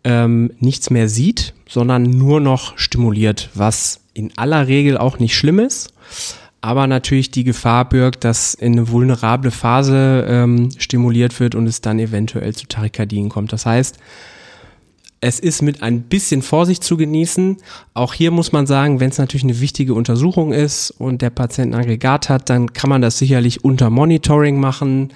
[0.04, 5.58] ähm, nichts mehr sieht, sondern nur noch stimuliert, was in aller Regel auch nicht schlimm
[5.58, 5.92] ist,
[6.60, 11.80] aber natürlich die Gefahr birgt, dass in eine vulnerable Phase ähm, stimuliert wird und es
[11.80, 13.52] dann eventuell zu Tachykardien kommt.
[13.52, 13.98] Das heißt,
[15.20, 17.56] es ist mit ein bisschen Vorsicht zu genießen.
[17.94, 21.74] Auch hier muss man sagen, wenn es natürlich eine wichtige Untersuchung ist und der Patient
[21.74, 25.12] ein Aggregat hat, dann kann man das sicherlich unter Monitoring machen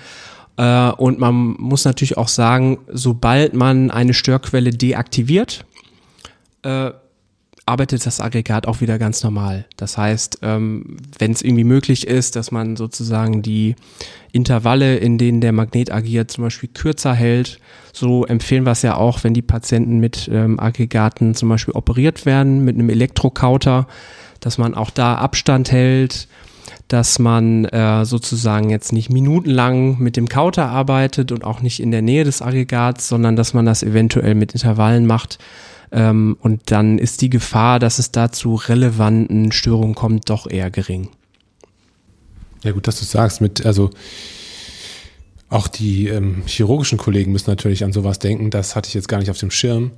[0.57, 5.65] äh, und man muss natürlich auch sagen, sobald man eine Störquelle deaktiviert,
[6.62, 6.93] äh,
[7.65, 9.67] arbeitet das Aggregat auch wieder ganz normal.
[9.77, 13.77] Das heißt, ähm, wenn es irgendwie möglich ist, dass man sozusagen die
[14.33, 17.61] Intervalle, in denen der Magnet agiert, zum Beispiel kürzer hält,
[17.93, 22.27] so empfehlen wir es ja auch, wenn die Patienten mit ähm, Aggregaten zum Beispiel operiert
[22.27, 23.87] werden, mit einem Elektrokauter,
[24.41, 26.27] dass man auch da Abstand hält,
[26.93, 31.91] dass man äh, sozusagen jetzt nicht minutenlang mit dem Kauter arbeitet und auch nicht in
[31.91, 35.39] der Nähe des Aggregats, sondern dass man das eventuell mit Intervallen macht.
[35.91, 40.71] Ähm, und dann ist die Gefahr, dass es da zu relevanten Störungen kommt, doch eher
[40.71, 41.09] gering.
[42.63, 43.91] Ja, gut, dass du sagst, mit, also
[45.53, 48.51] auch die ähm, chirurgischen Kollegen müssen natürlich an sowas denken.
[48.51, 49.91] Das hatte ich jetzt gar nicht auf dem Schirm.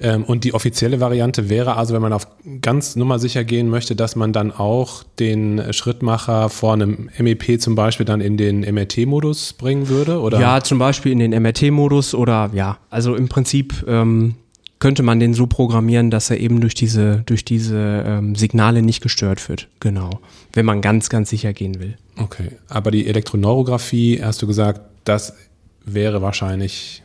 [0.00, 2.26] Ähm, und die offizielle Variante wäre also, wenn man auf
[2.62, 8.06] ganz nummersicher gehen möchte, dass man dann auch den Schrittmacher vor einem MEP zum Beispiel
[8.06, 10.18] dann in den MRT-Modus bringen würde?
[10.18, 10.40] Oder?
[10.40, 14.36] Ja, zum Beispiel in den MRT-Modus oder ja, also im Prinzip ähm,
[14.78, 19.02] könnte man den so programmieren, dass er eben durch diese, durch diese ähm, Signale nicht
[19.02, 19.68] gestört wird.
[19.78, 20.20] Genau.
[20.54, 21.98] Wenn man ganz, ganz sicher gehen will.
[22.16, 22.52] Okay.
[22.68, 25.34] Aber die Elektroneurographie, hast du gesagt, das
[25.84, 27.02] wäre wahrscheinlich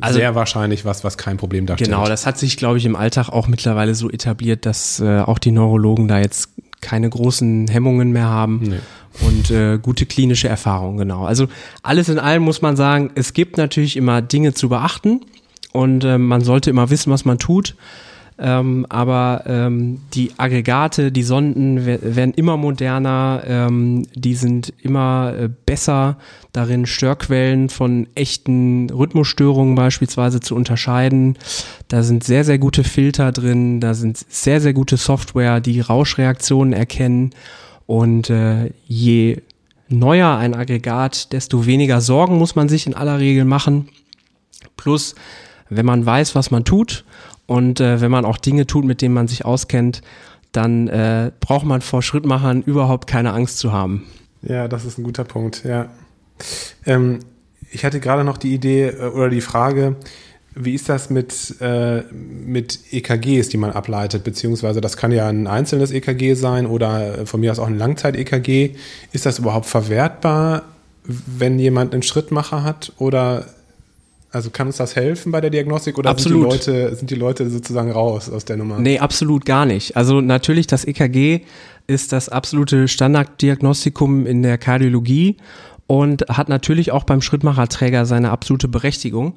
[0.00, 1.90] also, sehr wahrscheinlich was, was kein Problem darstellt.
[1.90, 5.38] Genau, das hat sich, glaube ich, im Alltag auch mittlerweile so etabliert, dass äh, auch
[5.38, 8.80] die Neurologen da jetzt keine großen Hemmungen mehr haben nee.
[9.26, 11.24] und äh, gute klinische Erfahrungen, genau.
[11.24, 11.46] Also
[11.82, 15.20] alles in allem muss man sagen, es gibt natürlich immer Dinge zu beachten
[15.72, 17.74] und äh, man sollte immer wissen, was man tut.
[18.36, 25.48] Ähm, aber ähm, die Aggregate, die Sonden werden immer moderner, ähm, die sind immer äh,
[25.66, 26.18] besser
[26.52, 31.36] darin, Störquellen von echten Rhythmusstörungen beispielsweise zu unterscheiden.
[31.86, 36.72] Da sind sehr, sehr gute Filter drin, da sind sehr, sehr gute Software, die Rauschreaktionen
[36.72, 37.30] erkennen.
[37.86, 39.42] Und äh, je
[39.88, 43.90] neuer ein Aggregat, desto weniger Sorgen muss man sich in aller Regel machen.
[44.76, 45.14] Plus,
[45.68, 47.04] wenn man weiß, was man tut
[47.46, 50.02] und äh, wenn man auch Dinge tut, mit denen man sich auskennt,
[50.52, 54.04] dann äh, braucht man vor Schrittmachern überhaupt keine Angst zu haben.
[54.42, 55.88] Ja, das ist ein guter Punkt, ja.
[56.86, 57.20] Ähm,
[57.70, 59.96] ich hatte gerade noch die Idee äh, oder die Frage,
[60.54, 64.22] wie ist das mit, äh, mit EKGs, die man ableitet?
[64.22, 67.78] Beziehungsweise das kann ja ein einzelnes EKG sein oder äh, von mir aus auch ein
[67.78, 68.76] Langzeit-EKG.
[69.12, 70.62] Ist das überhaupt verwertbar,
[71.02, 72.92] wenn jemand einen Schrittmacher hat?
[72.98, 73.46] Oder
[74.34, 77.48] also kann uns das helfen bei der Diagnostik oder sind die, Leute, sind die Leute
[77.48, 78.78] sozusagen raus aus der Nummer?
[78.78, 79.96] Nee, absolut gar nicht.
[79.96, 81.42] Also natürlich, das EKG
[81.86, 85.36] ist das absolute Standarddiagnostikum in der Kardiologie
[85.86, 89.34] und hat natürlich auch beim Schrittmacherträger seine absolute Berechtigung.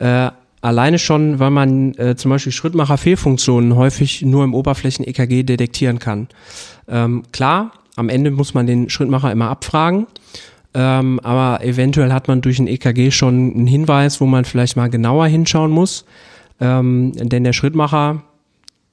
[0.00, 6.28] Äh, alleine schon, weil man äh, zum Beispiel Schrittmacherfehlfunktionen häufig nur im Oberflächen-EKG detektieren kann.
[6.88, 10.06] Ähm, klar, am Ende muss man den Schrittmacher immer abfragen.
[10.74, 14.90] Ähm, aber eventuell hat man durch ein EKG schon einen Hinweis, wo man vielleicht mal
[14.90, 16.04] genauer hinschauen muss.
[16.60, 18.22] Ähm, denn der Schrittmacher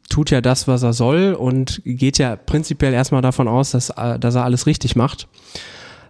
[0.10, 4.20] tut ja das, was er soll und geht ja prinzipiell erstmal davon aus, dass, äh,
[4.20, 5.28] dass er alles richtig macht.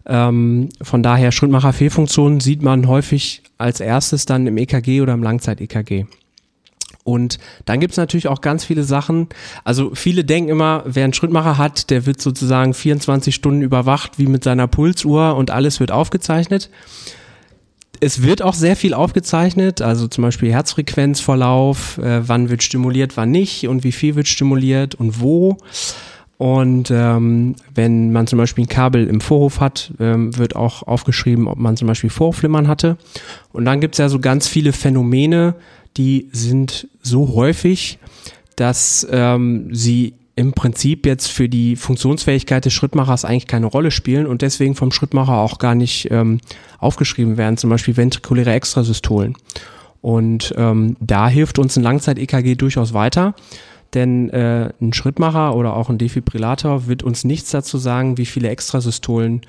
[0.06, 6.06] Ähm, von daher Schrittmacher-Fehlfunktionen sieht man häufig als erstes dann im EKG oder im Langzeit-EKG.
[7.04, 9.28] Und dann gibt's natürlich auch ganz viele Sachen.
[9.64, 14.28] Also viele denken immer, wer einen Schrittmacher hat, der wird sozusagen 24 Stunden überwacht, wie
[14.28, 16.70] mit seiner Pulsuhr und alles wird aufgezeichnet.
[18.00, 23.30] Es wird auch sehr viel aufgezeichnet, also zum Beispiel Herzfrequenzverlauf, äh, wann wird stimuliert, wann
[23.30, 25.58] nicht und wie viel wird stimuliert und wo.
[26.42, 31.48] Und ähm, wenn man zum Beispiel ein Kabel im Vorhof hat, ähm, wird auch aufgeschrieben,
[31.48, 32.98] ob man zum Beispiel Vorhofflimmern hatte.
[33.54, 35.54] Und dann gibt's ja so ganz viele Phänomene,
[35.98, 38.00] die sind so häufig,
[38.56, 44.26] dass ähm, sie im Prinzip jetzt für die Funktionsfähigkeit des Schrittmachers eigentlich keine Rolle spielen
[44.26, 46.40] und deswegen vom Schrittmacher auch gar nicht ähm,
[46.80, 49.36] aufgeschrieben werden, zum Beispiel ventrikuläre Extrasystolen.
[50.02, 53.36] Und ähm, da hilft uns ein Langzeit-EKG durchaus weiter,
[53.94, 58.50] denn äh, ein Schrittmacher oder auch ein Defibrillator wird uns nichts dazu sagen, wie viele
[58.50, 59.42] Extrasystolen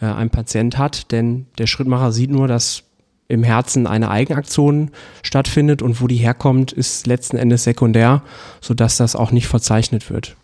[0.00, 2.84] äh, ein Patient hat, denn der Schrittmacher sieht nur, dass
[3.32, 4.90] im Herzen eine Eigenaktion
[5.22, 8.22] stattfindet und wo die herkommt, ist letzten Endes sekundär,
[8.60, 10.36] sodass das auch nicht verzeichnet wird.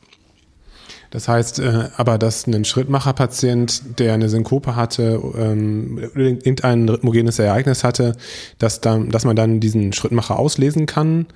[1.11, 7.83] Das heißt äh, aber, dass ein Schrittmacherpatient, der eine Synkope hatte, ähm, irgendein rhythmogenes Ereignis
[7.83, 8.15] hatte,
[8.59, 11.27] dass, dann, dass man dann diesen Schrittmacher auslesen kann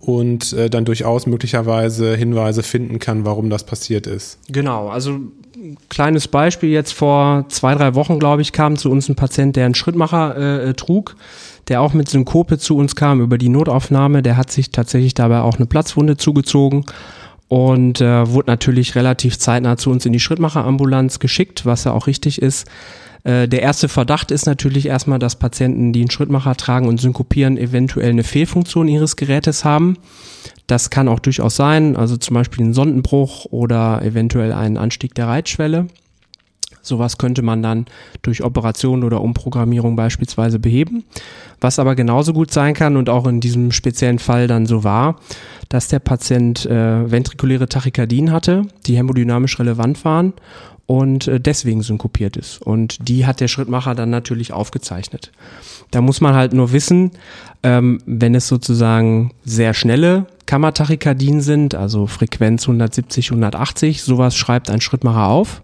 [0.00, 4.38] und äh, dann durchaus möglicherweise Hinweise finden kann, warum das passiert ist.
[4.48, 5.18] Genau, also
[5.88, 9.66] kleines Beispiel jetzt vor zwei, drei Wochen, glaube ich, kam zu uns ein Patient, der
[9.66, 11.16] einen Schrittmacher äh, trug,
[11.68, 14.22] der auch mit Synkope zu uns kam über die Notaufnahme.
[14.22, 16.84] Der hat sich tatsächlich dabei auch eine Platzwunde zugezogen
[17.48, 22.06] und äh, wurde natürlich relativ zeitnah zu uns in die Schrittmacherambulanz geschickt, was ja auch
[22.06, 22.66] richtig ist.
[23.28, 27.58] Äh, der erste Verdacht ist natürlich erstmal, dass Patienten, die einen Schrittmacher tragen und synkopieren,
[27.58, 29.98] eventuell eine Fehlfunktion ihres Gerätes haben.
[30.66, 35.28] Das kann auch durchaus sein, also zum Beispiel ein Sondenbruch oder eventuell einen Anstieg der
[35.28, 35.88] Reitschwelle.
[36.80, 37.84] Sowas könnte man dann
[38.22, 41.04] durch Operation oder Umprogrammierung beispielsweise beheben.
[41.60, 45.16] Was aber genauso gut sein kann und auch in diesem speziellen Fall dann so war,
[45.68, 50.32] dass der Patient äh, ventrikuläre Tachykardien hatte, die hämodynamisch relevant waren
[50.88, 52.62] und äh, deswegen synkopiert ist.
[52.62, 55.30] Und die hat der Schrittmacher dann natürlich aufgezeichnet.
[55.90, 57.10] Da muss man halt nur wissen,
[57.62, 64.80] ähm, wenn es sozusagen sehr schnelle Kammertachykardien sind, also Frequenz 170, 180, sowas schreibt ein
[64.80, 65.62] Schrittmacher auf.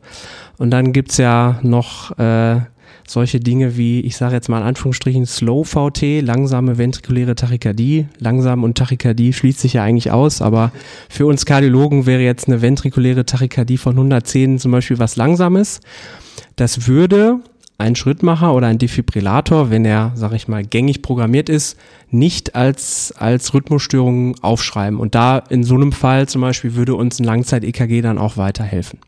[0.59, 2.61] Und dann gibt's ja noch äh,
[3.07, 8.07] solche Dinge wie, ich sage jetzt mal in Anführungsstrichen, Slow VT, langsame ventrikuläre Tachykardie.
[8.19, 10.73] Langsam und Tachykardie schließt sich ja eigentlich aus, aber
[11.09, 15.81] für uns Kardiologen wäre jetzt eine ventrikuläre Tachykardie von 110 zum Beispiel was Langsames.
[16.57, 17.41] Das würde
[17.77, 21.77] ein Schrittmacher oder ein Defibrillator, wenn er, sage ich mal, gängig programmiert ist,
[22.11, 25.01] nicht als, als Rhythmusstörung aufschreiben.
[25.01, 29.01] Und da in so einem Fall zum Beispiel würde uns ein Langzeit-EKG dann auch weiterhelfen.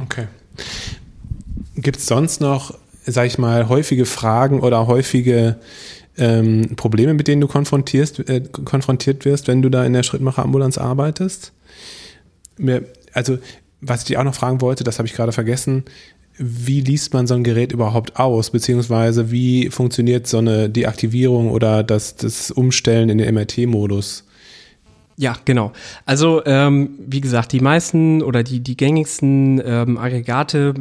[0.00, 0.26] Okay.
[1.76, 5.56] Gibt es sonst noch, sag ich mal, häufige Fragen oder häufige
[6.16, 10.78] ähm, Probleme, mit denen du konfrontierst, äh, konfrontiert wirst, wenn du da in der Schrittmacherambulanz
[10.78, 11.52] arbeitest?
[12.56, 13.38] Mir, also,
[13.82, 15.84] was ich dir auch noch fragen wollte, das habe ich gerade vergessen.
[16.38, 21.82] Wie liest man so ein Gerät überhaupt aus, beziehungsweise wie funktioniert so eine Deaktivierung oder
[21.82, 24.24] das, das Umstellen in den MRT-Modus?
[25.18, 25.72] Ja, genau.
[26.04, 30.74] Also ähm, wie gesagt, die meisten oder die, die gängigsten ähm, Aggregate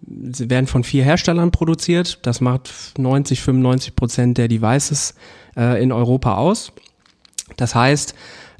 [0.00, 2.20] werden von vier Herstellern produziert.
[2.22, 5.14] Das macht 90, 95 Prozent der Devices
[5.56, 6.72] äh, in Europa aus.
[7.58, 8.14] Das heißt,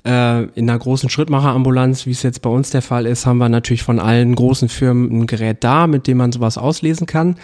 [0.04, 3.48] äh, in einer großen Schrittmacherambulanz, wie es jetzt bei uns der Fall ist, haben wir
[3.48, 7.36] natürlich von allen großen Firmen ein Gerät da, mit dem man sowas auslesen kann.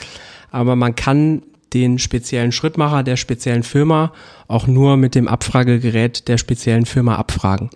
[0.51, 4.13] Aber man kann den speziellen Schrittmacher der speziellen Firma
[4.47, 7.71] auch nur mit dem Abfragegerät der speziellen Firma abfragen.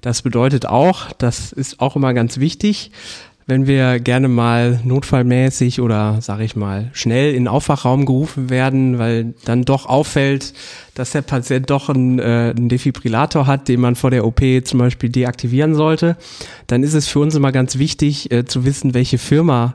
[0.00, 2.90] Das bedeutet auch, das ist auch immer ganz wichtig,
[3.50, 8.98] wenn wir gerne mal notfallmäßig oder sage ich mal schnell in den Aufwachraum gerufen werden,
[8.98, 10.54] weil dann doch auffällt,
[10.94, 14.78] dass der Patient doch einen, äh, einen Defibrillator hat, den man vor der OP zum
[14.78, 16.16] Beispiel deaktivieren sollte,
[16.68, 19.74] dann ist es für uns immer ganz wichtig äh, zu wissen, welche Firma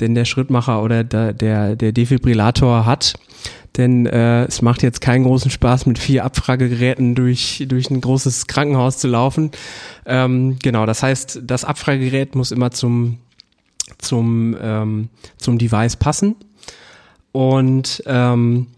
[0.00, 3.14] denn der Schrittmacher oder der, der, der Defibrillator hat
[3.76, 8.46] denn äh, es macht jetzt keinen großen Spaß, mit vier Abfragegeräten durch, durch ein großes
[8.46, 9.50] Krankenhaus zu laufen.
[10.06, 13.18] Ähm, genau, das heißt, das Abfragegerät muss immer zum,
[13.98, 16.36] zum, ähm, zum Device passen.
[17.32, 18.68] Und ähm,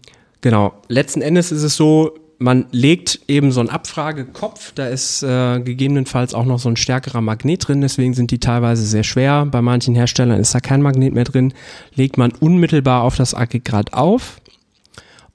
[0.41, 5.59] genau, letzten Endes ist es so, man legt eben so einen Abfragekopf, da ist äh,
[5.59, 9.45] gegebenenfalls auch noch so ein stärkerer Magnet drin, deswegen sind die teilweise sehr schwer.
[9.45, 11.53] Bei manchen Herstellern ist da kein Magnet mehr drin.
[11.95, 14.39] Legt man unmittelbar auf das Aggregat auf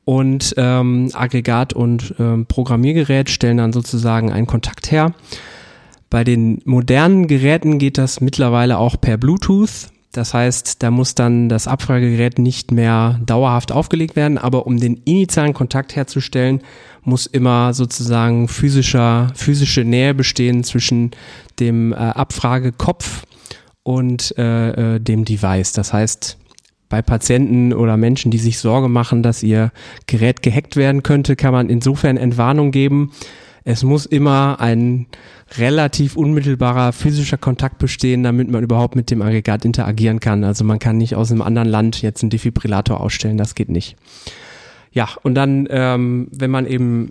[0.04, 5.14] und ähm, Aggregat und ähm, Programmiergerät stellen dann sozusagen einen Kontakt her.
[6.10, 9.88] Bei den modernen Geräten geht das mittlerweile auch per Bluetooth.
[10.12, 14.98] Das heißt, da muss dann das Abfragegerät nicht mehr dauerhaft aufgelegt werden, aber um den
[15.04, 16.60] initialen Kontakt herzustellen,
[17.02, 21.10] muss immer sozusagen physischer, physische Nähe bestehen zwischen
[21.58, 23.24] dem äh, Abfragekopf
[23.82, 25.72] und äh, äh dem Device.
[25.72, 26.38] Das heißt,
[26.94, 29.72] bei Patienten oder Menschen, die sich Sorge machen, dass ihr
[30.06, 33.10] Gerät gehackt werden könnte, kann man insofern Entwarnung geben.
[33.64, 35.06] Es muss immer ein
[35.58, 40.44] relativ unmittelbarer physischer Kontakt bestehen, damit man überhaupt mit dem Aggregat interagieren kann.
[40.44, 43.96] Also man kann nicht aus einem anderen Land jetzt einen Defibrillator ausstellen, das geht nicht.
[44.92, 47.10] Ja, und dann, ähm, wenn man eben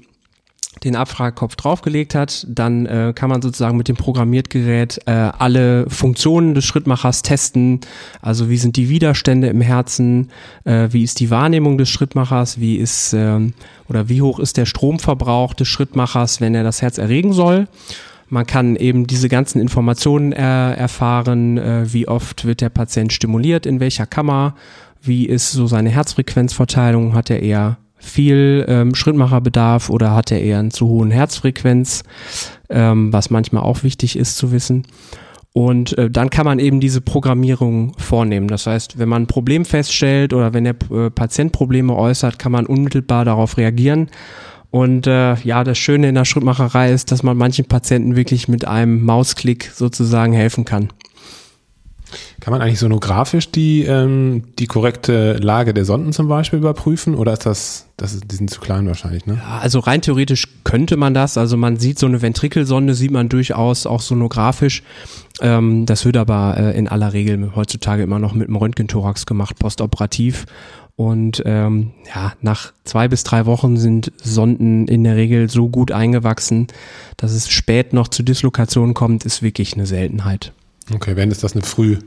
[0.83, 6.55] den Abfragekopf draufgelegt hat, dann äh, kann man sozusagen mit dem Programmiertgerät äh, alle Funktionen
[6.55, 7.79] des Schrittmachers testen.
[8.21, 10.29] Also wie sind die Widerstände im Herzen,
[10.65, 13.39] äh, wie ist die Wahrnehmung des Schrittmachers, wie ist äh,
[13.87, 17.67] oder wie hoch ist der Stromverbrauch des Schrittmachers, wenn er das Herz erregen soll.
[18.29, 23.65] Man kann eben diese ganzen Informationen er erfahren, äh, wie oft wird der Patient stimuliert,
[23.65, 24.55] in welcher Kammer,
[25.01, 30.59] wie ist so seine Herzfrequenzverteilung, hat er eher viel ähm, Schrittmacherbedarf oder hat er eher
[30.59, 32.03] einen zu hohen Herzfrequenz,
[32.69, 34.85] ähm, was manchmal auch wichtig ist zu wissen.
[35.53, 38.47] Und äh, dann kann man eben diese Programmierung vornehmen.
[38.47, 42.51] Das heißt, wenn man ein Problem feststellt oder wenn der äh, Patient Probleme äußert, kann
[42.51, 44.09] man unmittelbar darauf reagieren.
[44.71, 48.65] Und äh, ja, das Schöne in der Schrittmacherei ist, dass man manchen Patienten wirklich mit
[48.65, 50.89] einem Mausklick sozusagen helfen kann.
[52.39, 57.33] Kann man eigentlich sonografisch die, ähm, die korrekte Lage der Sonden zum Beispiel überprüfen oder
[57.33, 59.35] ist das, das ist, die sind zu klein wahrscheinlich, ne?
[59.35, 61.37] Ja, also rein theoretisch könnte man das.
[61.37, 64.83] Also man sieht so eine Ventrikelsonde, sieht man durchaus auch sonografisch.
[65.41, 69.57] Ähm, das wird aber äh, in aller Regel heutzutage immer noch mit einem Röntgenthorax gemacht,
[69.59, 70.45] postoperativ.
[70.95, 75.91] Und ähm, ja, nach zwei bis drei Wochen sind Sonden in der Regel so gut
[75.91, 76.67] eingewachsen,
[77.17, 80.53] dass es spät noch zu Dislokationen kommt, ist wirklich eine Seltenheit.
[80.93, 81.97] Okay, wenn ist das eine Früh,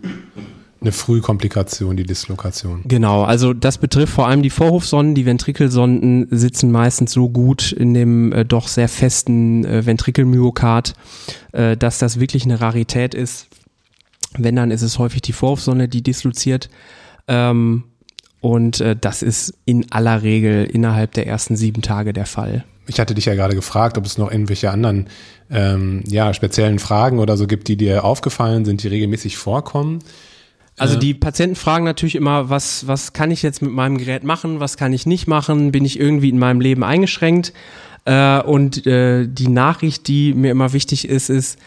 [0.81, 2.83] eine Frühkomplikation, die Dislokation.
[2.85, 5.15] Genau, also das betrifft vor allem die Vorhofsonden.
[5.15, 10.95] Die Ventrikelsonden sitzen meistens so gut in dem äh, doch sehr festen äh, Ventrikelmyokard,
[11.53, 13.49] äh, dass das wirklich eine Rarität ist.
[14.37, 16.69] Wenn, dann ist es häufig die Vorhofsonde, die disloziert.
[17.27, 17.85] Ähm,
[18.41, 22.65] und äh, das ist in aller Regel innerhalb der ersten sieben Tage der Fall.
[22.87, 25.07] Ich hatte dich ja gerade gefragt, ob es noch irgendwelche anderen
[25.51, 30.01] ähm, ja, speziellen Fragen oder so gibt, die dir aufgefallen sind, die regelmäßig vorkommen.
[30.79, 34.61] Also die Patienten fragen natürlich immer, was, was kann ich jetzt mit meinem Gerät machen,
[34.61, 37.55] was kann ich nicht machen, bin ich irgendwie in meinem Leben eingeschränkt?
[38.05, 41.59] Äh, und äh, die Nachricht, die mir immer wichtig ist, ist,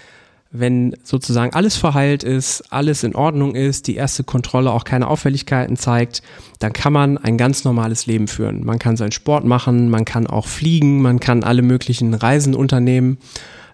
[0.51, 5.77] wenn sozusagen alles verheilt ist, alles in Ordnung ist, die erste Kontrolle auch keine Auffälligkeiten
[5.77, 6.23] zeigt,
[6.57, 8.65] dann kann man ein ganz normales Leben führen.
[8.65, 13.19] Man kann seinen Sport machen, man kann auch fliegen, man kann alle möglichen Reisen unternehmen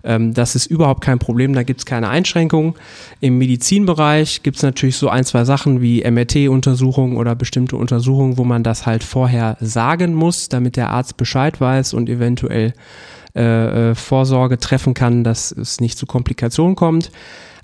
[0.05, 2.76] ähm, das ist überhaupt kein Problem, da gibt es keine Einschränkungen.
[3.19, 8.43] Im Medizinbereich gibt es natürlich so ein, zwei Sachen wie MRT-Untersuchungen oder bestimmte Untersuchungen, wo
[8.43, 12.73] man das halt vorher sagen muss, damit der Arzt Bescheid weiß und eventuell
[13.36, 17.11] äh, äh, Vorsorge treffen kann, dass es nicht zu Komplikationen kommt.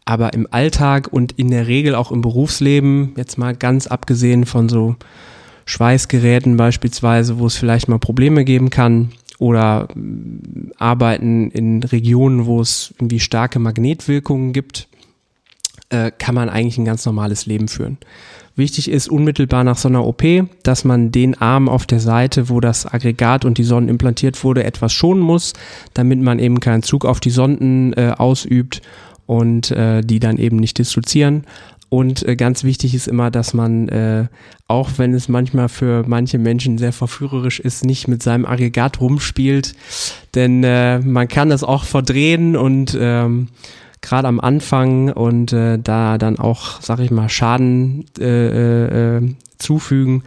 [0.04, 4.68] Aber im Alltag und in der Regel auch im Berufsleben, jetzt mal ganz abgesehen von
[4.68, 4.96] so
[5.66, 9.12] Schweißgeräten beispielsweise, wo es vielleicht mal Probleme geben kann,
[9.42, 14.88] oder mm, arbeiten in Regionen, wo es irgendwie starke Magnetwirkungen gibt,
[15.92, 17.98] äh, kann man eigentlich ein ganz normales Leben führen.
[18.56, 20.24] Wichtig ist unmittelbar nach so einer OP,
[20.64, 24.64] dass man den Arm auf der Seite, wo das Aggregat und die Sonden implantiert wurde,
[24.64, 25.54] etwas schonen muss,
[25.94, 28.82] damit man eben keinen Zug auf die Sonden äh, ausübt
[29.26, 31.46] und äh, die dann eben nicht dislozieren.
[31.88, 34.28] Und äh, ganz wichtig ist immer, dass man, äh,
[34.68, 39.76] auch wenn es manchmal für manche Menschen sehr verführerisch ist, nicht mit seinem Aggregat rumspielt.
[40.34, 43.50] Denn äh, man kann das auch verdrehen und ähm,
[44.02, 50.24] gerade am Anfang und äh, da dann auch, sag ich mal, Schaden äh, äh, zufügen.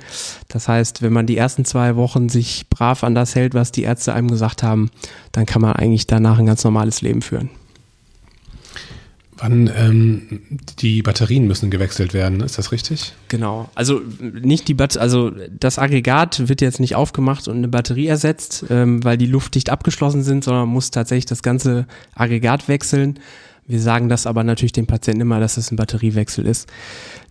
[0.48, 3.82] Das heißt, wenn man die ersten zwei Wochen sich brav an das hält, was die
[3.82, 4.90] Ärzte einem gesagt haben,
[5.32, 7.50] dann kann man eigentlich danach ein ganz normales Leben führen.
[9.36, 10.42] Wann ähm,
[10.78, 13.14] die Batterien müssen gewechselt werden, ist das richtig?
[13.28, 13.68] Genau.
[13.74, 18.64] Also nicht die Bat also das Aggregat wird jetzt nicht aufgemacht und eine Batterie ersetzt,
[18.70, 23.18] ähm, weil die luftdicht abgeschlossen sind, sondern muss tatsächlich das ganze Aggregat wechseln.
[23.66, 26.68] Wir sagen das aber natürlich dem Patienten immer, dass es ein Batteriewechsel ist.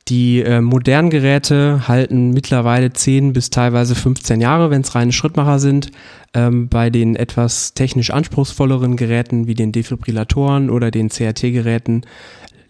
[0.08, 5.60] Die äh, modernen Geräte halten mittlerweile 10 bis teilweise 15 Jahre, wenn es reine Schrittmacher
[5.60, 5.92] sind.
[6.34, 12.02] Ähm, bei den etwas technisch anspruchsvolleren Geräten wie den Defibrillatoren oder den CRT-Geräten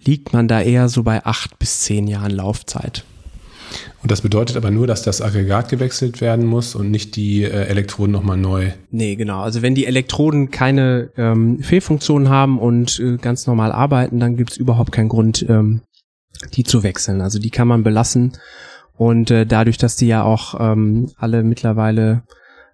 [0.03, 3.05] liegt man da eher so bei 8 bis 10 Jahren Laufzeit.
[4.03, 7.67] Und das bedeutet aber nur, dass das Aggregat gewechselt werden muss und nicht die äh,
[7.67, 8.71] Elektroden nochmal neu.
[8.91, 9.41] Nee, genau.
[9.41, 14.51] Also wenn die Elektroden keine ähm, Fehlfunktion haben und äh, ganz normal arbeiten, dann gibt
[14.51, 15.83] es überhaupt keinen Grund, ähm,
[16.53, 17.21] die zu wechseln.
[17.21, 18.33] Also die kann man belassen.
[18.97, 22.23] Und äh, dadurch, dass die ja auch ähm, alle mittlerweile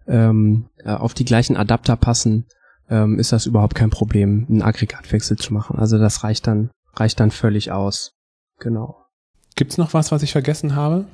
[0.08, 2.48] ähm, äh, auf die gleichen Adapter passen,
[2.90, 5.78] ähm, ist das überhaupt kein Problem, einen Aggregatwechsel zu machen.
[5.78, 8.14] Also das reicht dann, reicht dann völlig aus.
[8.60, 9.06] Genau.
[9.56, 11.06] Gibt's noch was, was ich vergessen habe?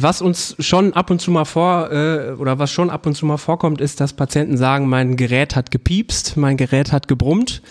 [0.00, 3.26] Was uns schon ab und zu mal vor äh, oder was schon ab und zu
[3.26, 7.62] mal vorkommt, ist, dass Patienten sagen, mein Gerät hat gepiepst, mein Gerät hat gebrummt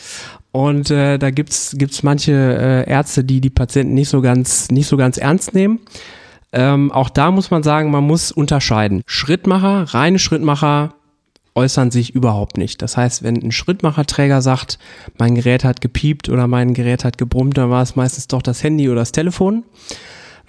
[0.52, 4.88] und äh, da gibt's gibt's manche äh, Ärzte, die die Patienten nicht so ganz nicht
[4.88, 5.80] so ganz ernst nehmen.
[6.52, 9.04] Ähm, auch da muss man sagen, man muss unterscheiden.
[9.06, 10.96] Schrittmacher, reine Schrittmacher
[11.56, 12.82] äußern sich überhaupt nicht.
[12.82, 14.80] Das heißt, wenn ein Schrittmacherträger sagt,
[15.18, 18.64] mein Gerät hat gepiept oder mein Gerät hat gebrummt, dann war es meistens doch das
[18.64, 19.64] Handy oder das Telefon.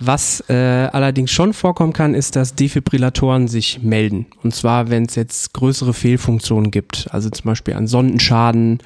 [0.00, 4.26] Was äh, allerdings schon vorkommen kann, ist, dass Defibrillatoren sich melden.
[4.44, 8.78] Und zwar, wenn es jetzt größere Fehlfunktionen gibt, also zum Beispiel an Sondenschaden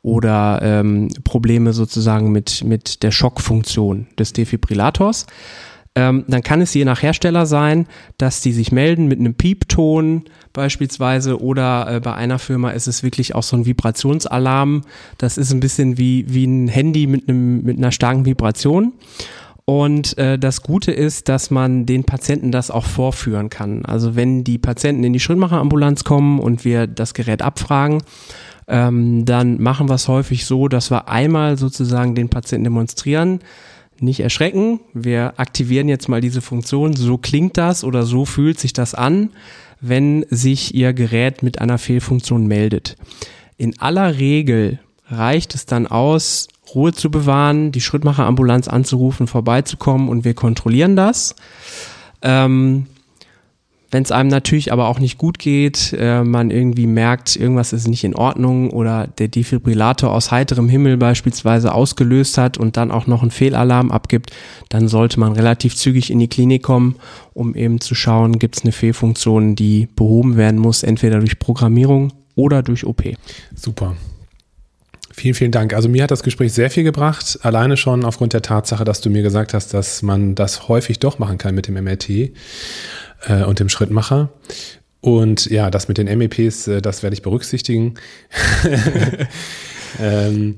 [0.00, 5.26] oder ähm, Probleme sozusagen mit, mit der Schockfunktion des Defibrillators.
[5.96, 7.86] Ähm, dann kann es je nach Hersteller sein,
[8.18, 13.02] dass die sich melden mit einem Piepton beispielsweise oder äh, bei einer Firma ist es
[13.02, 14.82] wirklich auch so ein Vibrationsalarm.
[15.18, 18.92] Das ist ein bisschen wie, wie ein Handy mit, einem, mit einer starken Vibration.
[19.66, 23.84] Und äh, das Gute ist, dass man den Patienten das auch vorführen kann.
[23.86, 28.02] Also wenn die Patienten in die Schrittmacherambulanz kommen und wir das Gerät abfragen,
[28.68, 33.40] ähm, dann machen wir es häufig so, dass wir einmal sozusagen den Patienten demonstrieren,
[34.00, 38.72] nicht erschrecken, wir aktivieren jetzt mal diese Funktion, so klingt das oder so fühlt sich
[38.72, 39.30] das an,
[39.80, 42.96] wenn sich Ihr Gerät mit einer Fehlfunktion meldet.
[43.56, 50.24] In aller Regel reicht es dann aus, Ruhe zu bewahren, die Schrittmacherambulanz anzurufen, vorbeizukommen und
[50.24, 51.34] wir kontrollieren das.
[52.22, 52.86] Ähm,
[53.94, 57.86] wenn es einem natürlich aber auch nicht gut geht, äh, man irgendwie merkt, irgendwas ist
[57.86, 63.06] nicht in Ordnung oder der Defibrillator aus heiterem Himmel beispielsweise ausgelöst hat und dann auch
[63.06, 64.32] noch einen Fehlalarm abgibt,
[64.68, 66.96] dann sollte man relativ zügig in die Klinik kommen,
[67.34, 72.12] um eben zu schauen, gibt es eine Fehlfunktion, die behoben werden muss, entweder durch Programmierung
[72.34, 73.04] oder durch OP.
[73.54, 73.94] Super.
[75.16, 75.74] Vielen, vielen Dank.
[75.74, 79.10] Also mir hat das Gespräch sehr viel gebracht, alleine schon aufgrund der Tatsache, dass du
[79.10, 82.32] mir gesagt hast, dass man das häufig doch machen kann mit dem MRT äh,
[83.46, 84.30] und dem Schrittmacher.
[85.00, 87.94] Und ja, das mit den MEPs, äh, das werde ich berücksichtigen.
[90.00, 90.56] ähm,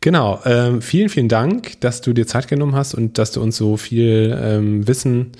[0.00, 3.58] genau, ähm, vielen, vielen Dank, dass du dir Zeit genommen hast und dass du uns
[3.58, 5.32] so viel ähm, Wissen,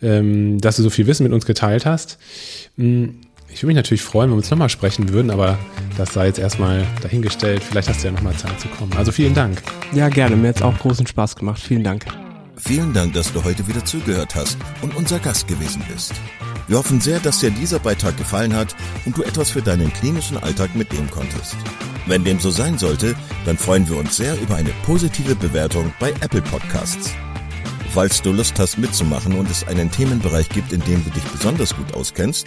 [0.00, 2.16] ähm, dass du so viel Wissen mit uns geteilt hast.
[2.78, 5.58] Hm, ich würde mich natürlich freuen, wenn wir uns nochmal sprechen würden, aber
[5.96, 7.62] das sei jetzt erstmal dahingestellt.
[7.62, 8.92] Vielleicht hast du ja nochmal Zeit zu kommen.
[8.96, 9.62] Also vielen Dank.
[9.92, 10.36] Ja, gerne.
[10.36, 11.60] Mir hat es auch großen Spaß gemacht.
[11.60, 12.04] Vielen Dank.
[12.58, 16.12] Vielen Dank, dass du heute wieder zugehört hast und unser Gast gewesen bist.
[16.68, 18.74] Wir hoffen sehr, dass dir dieser Beitrag gefallen hat
[19.04, 21.56] und du etwas für deinen klinischen Alltag mitnehmen konntest.
[22.06, 26.10] Wenn dem so sein sollte, dann freuen wir uns sehr über eine positive Bewertung bei
[26.20, 27.14] Apple Podcasts.
[27.92, 31.74] Falls du Lust hast mitzumachen und es einen Themenbereich gibt, in dem du dich besonders
[31.74, 32.46] gut auskennst,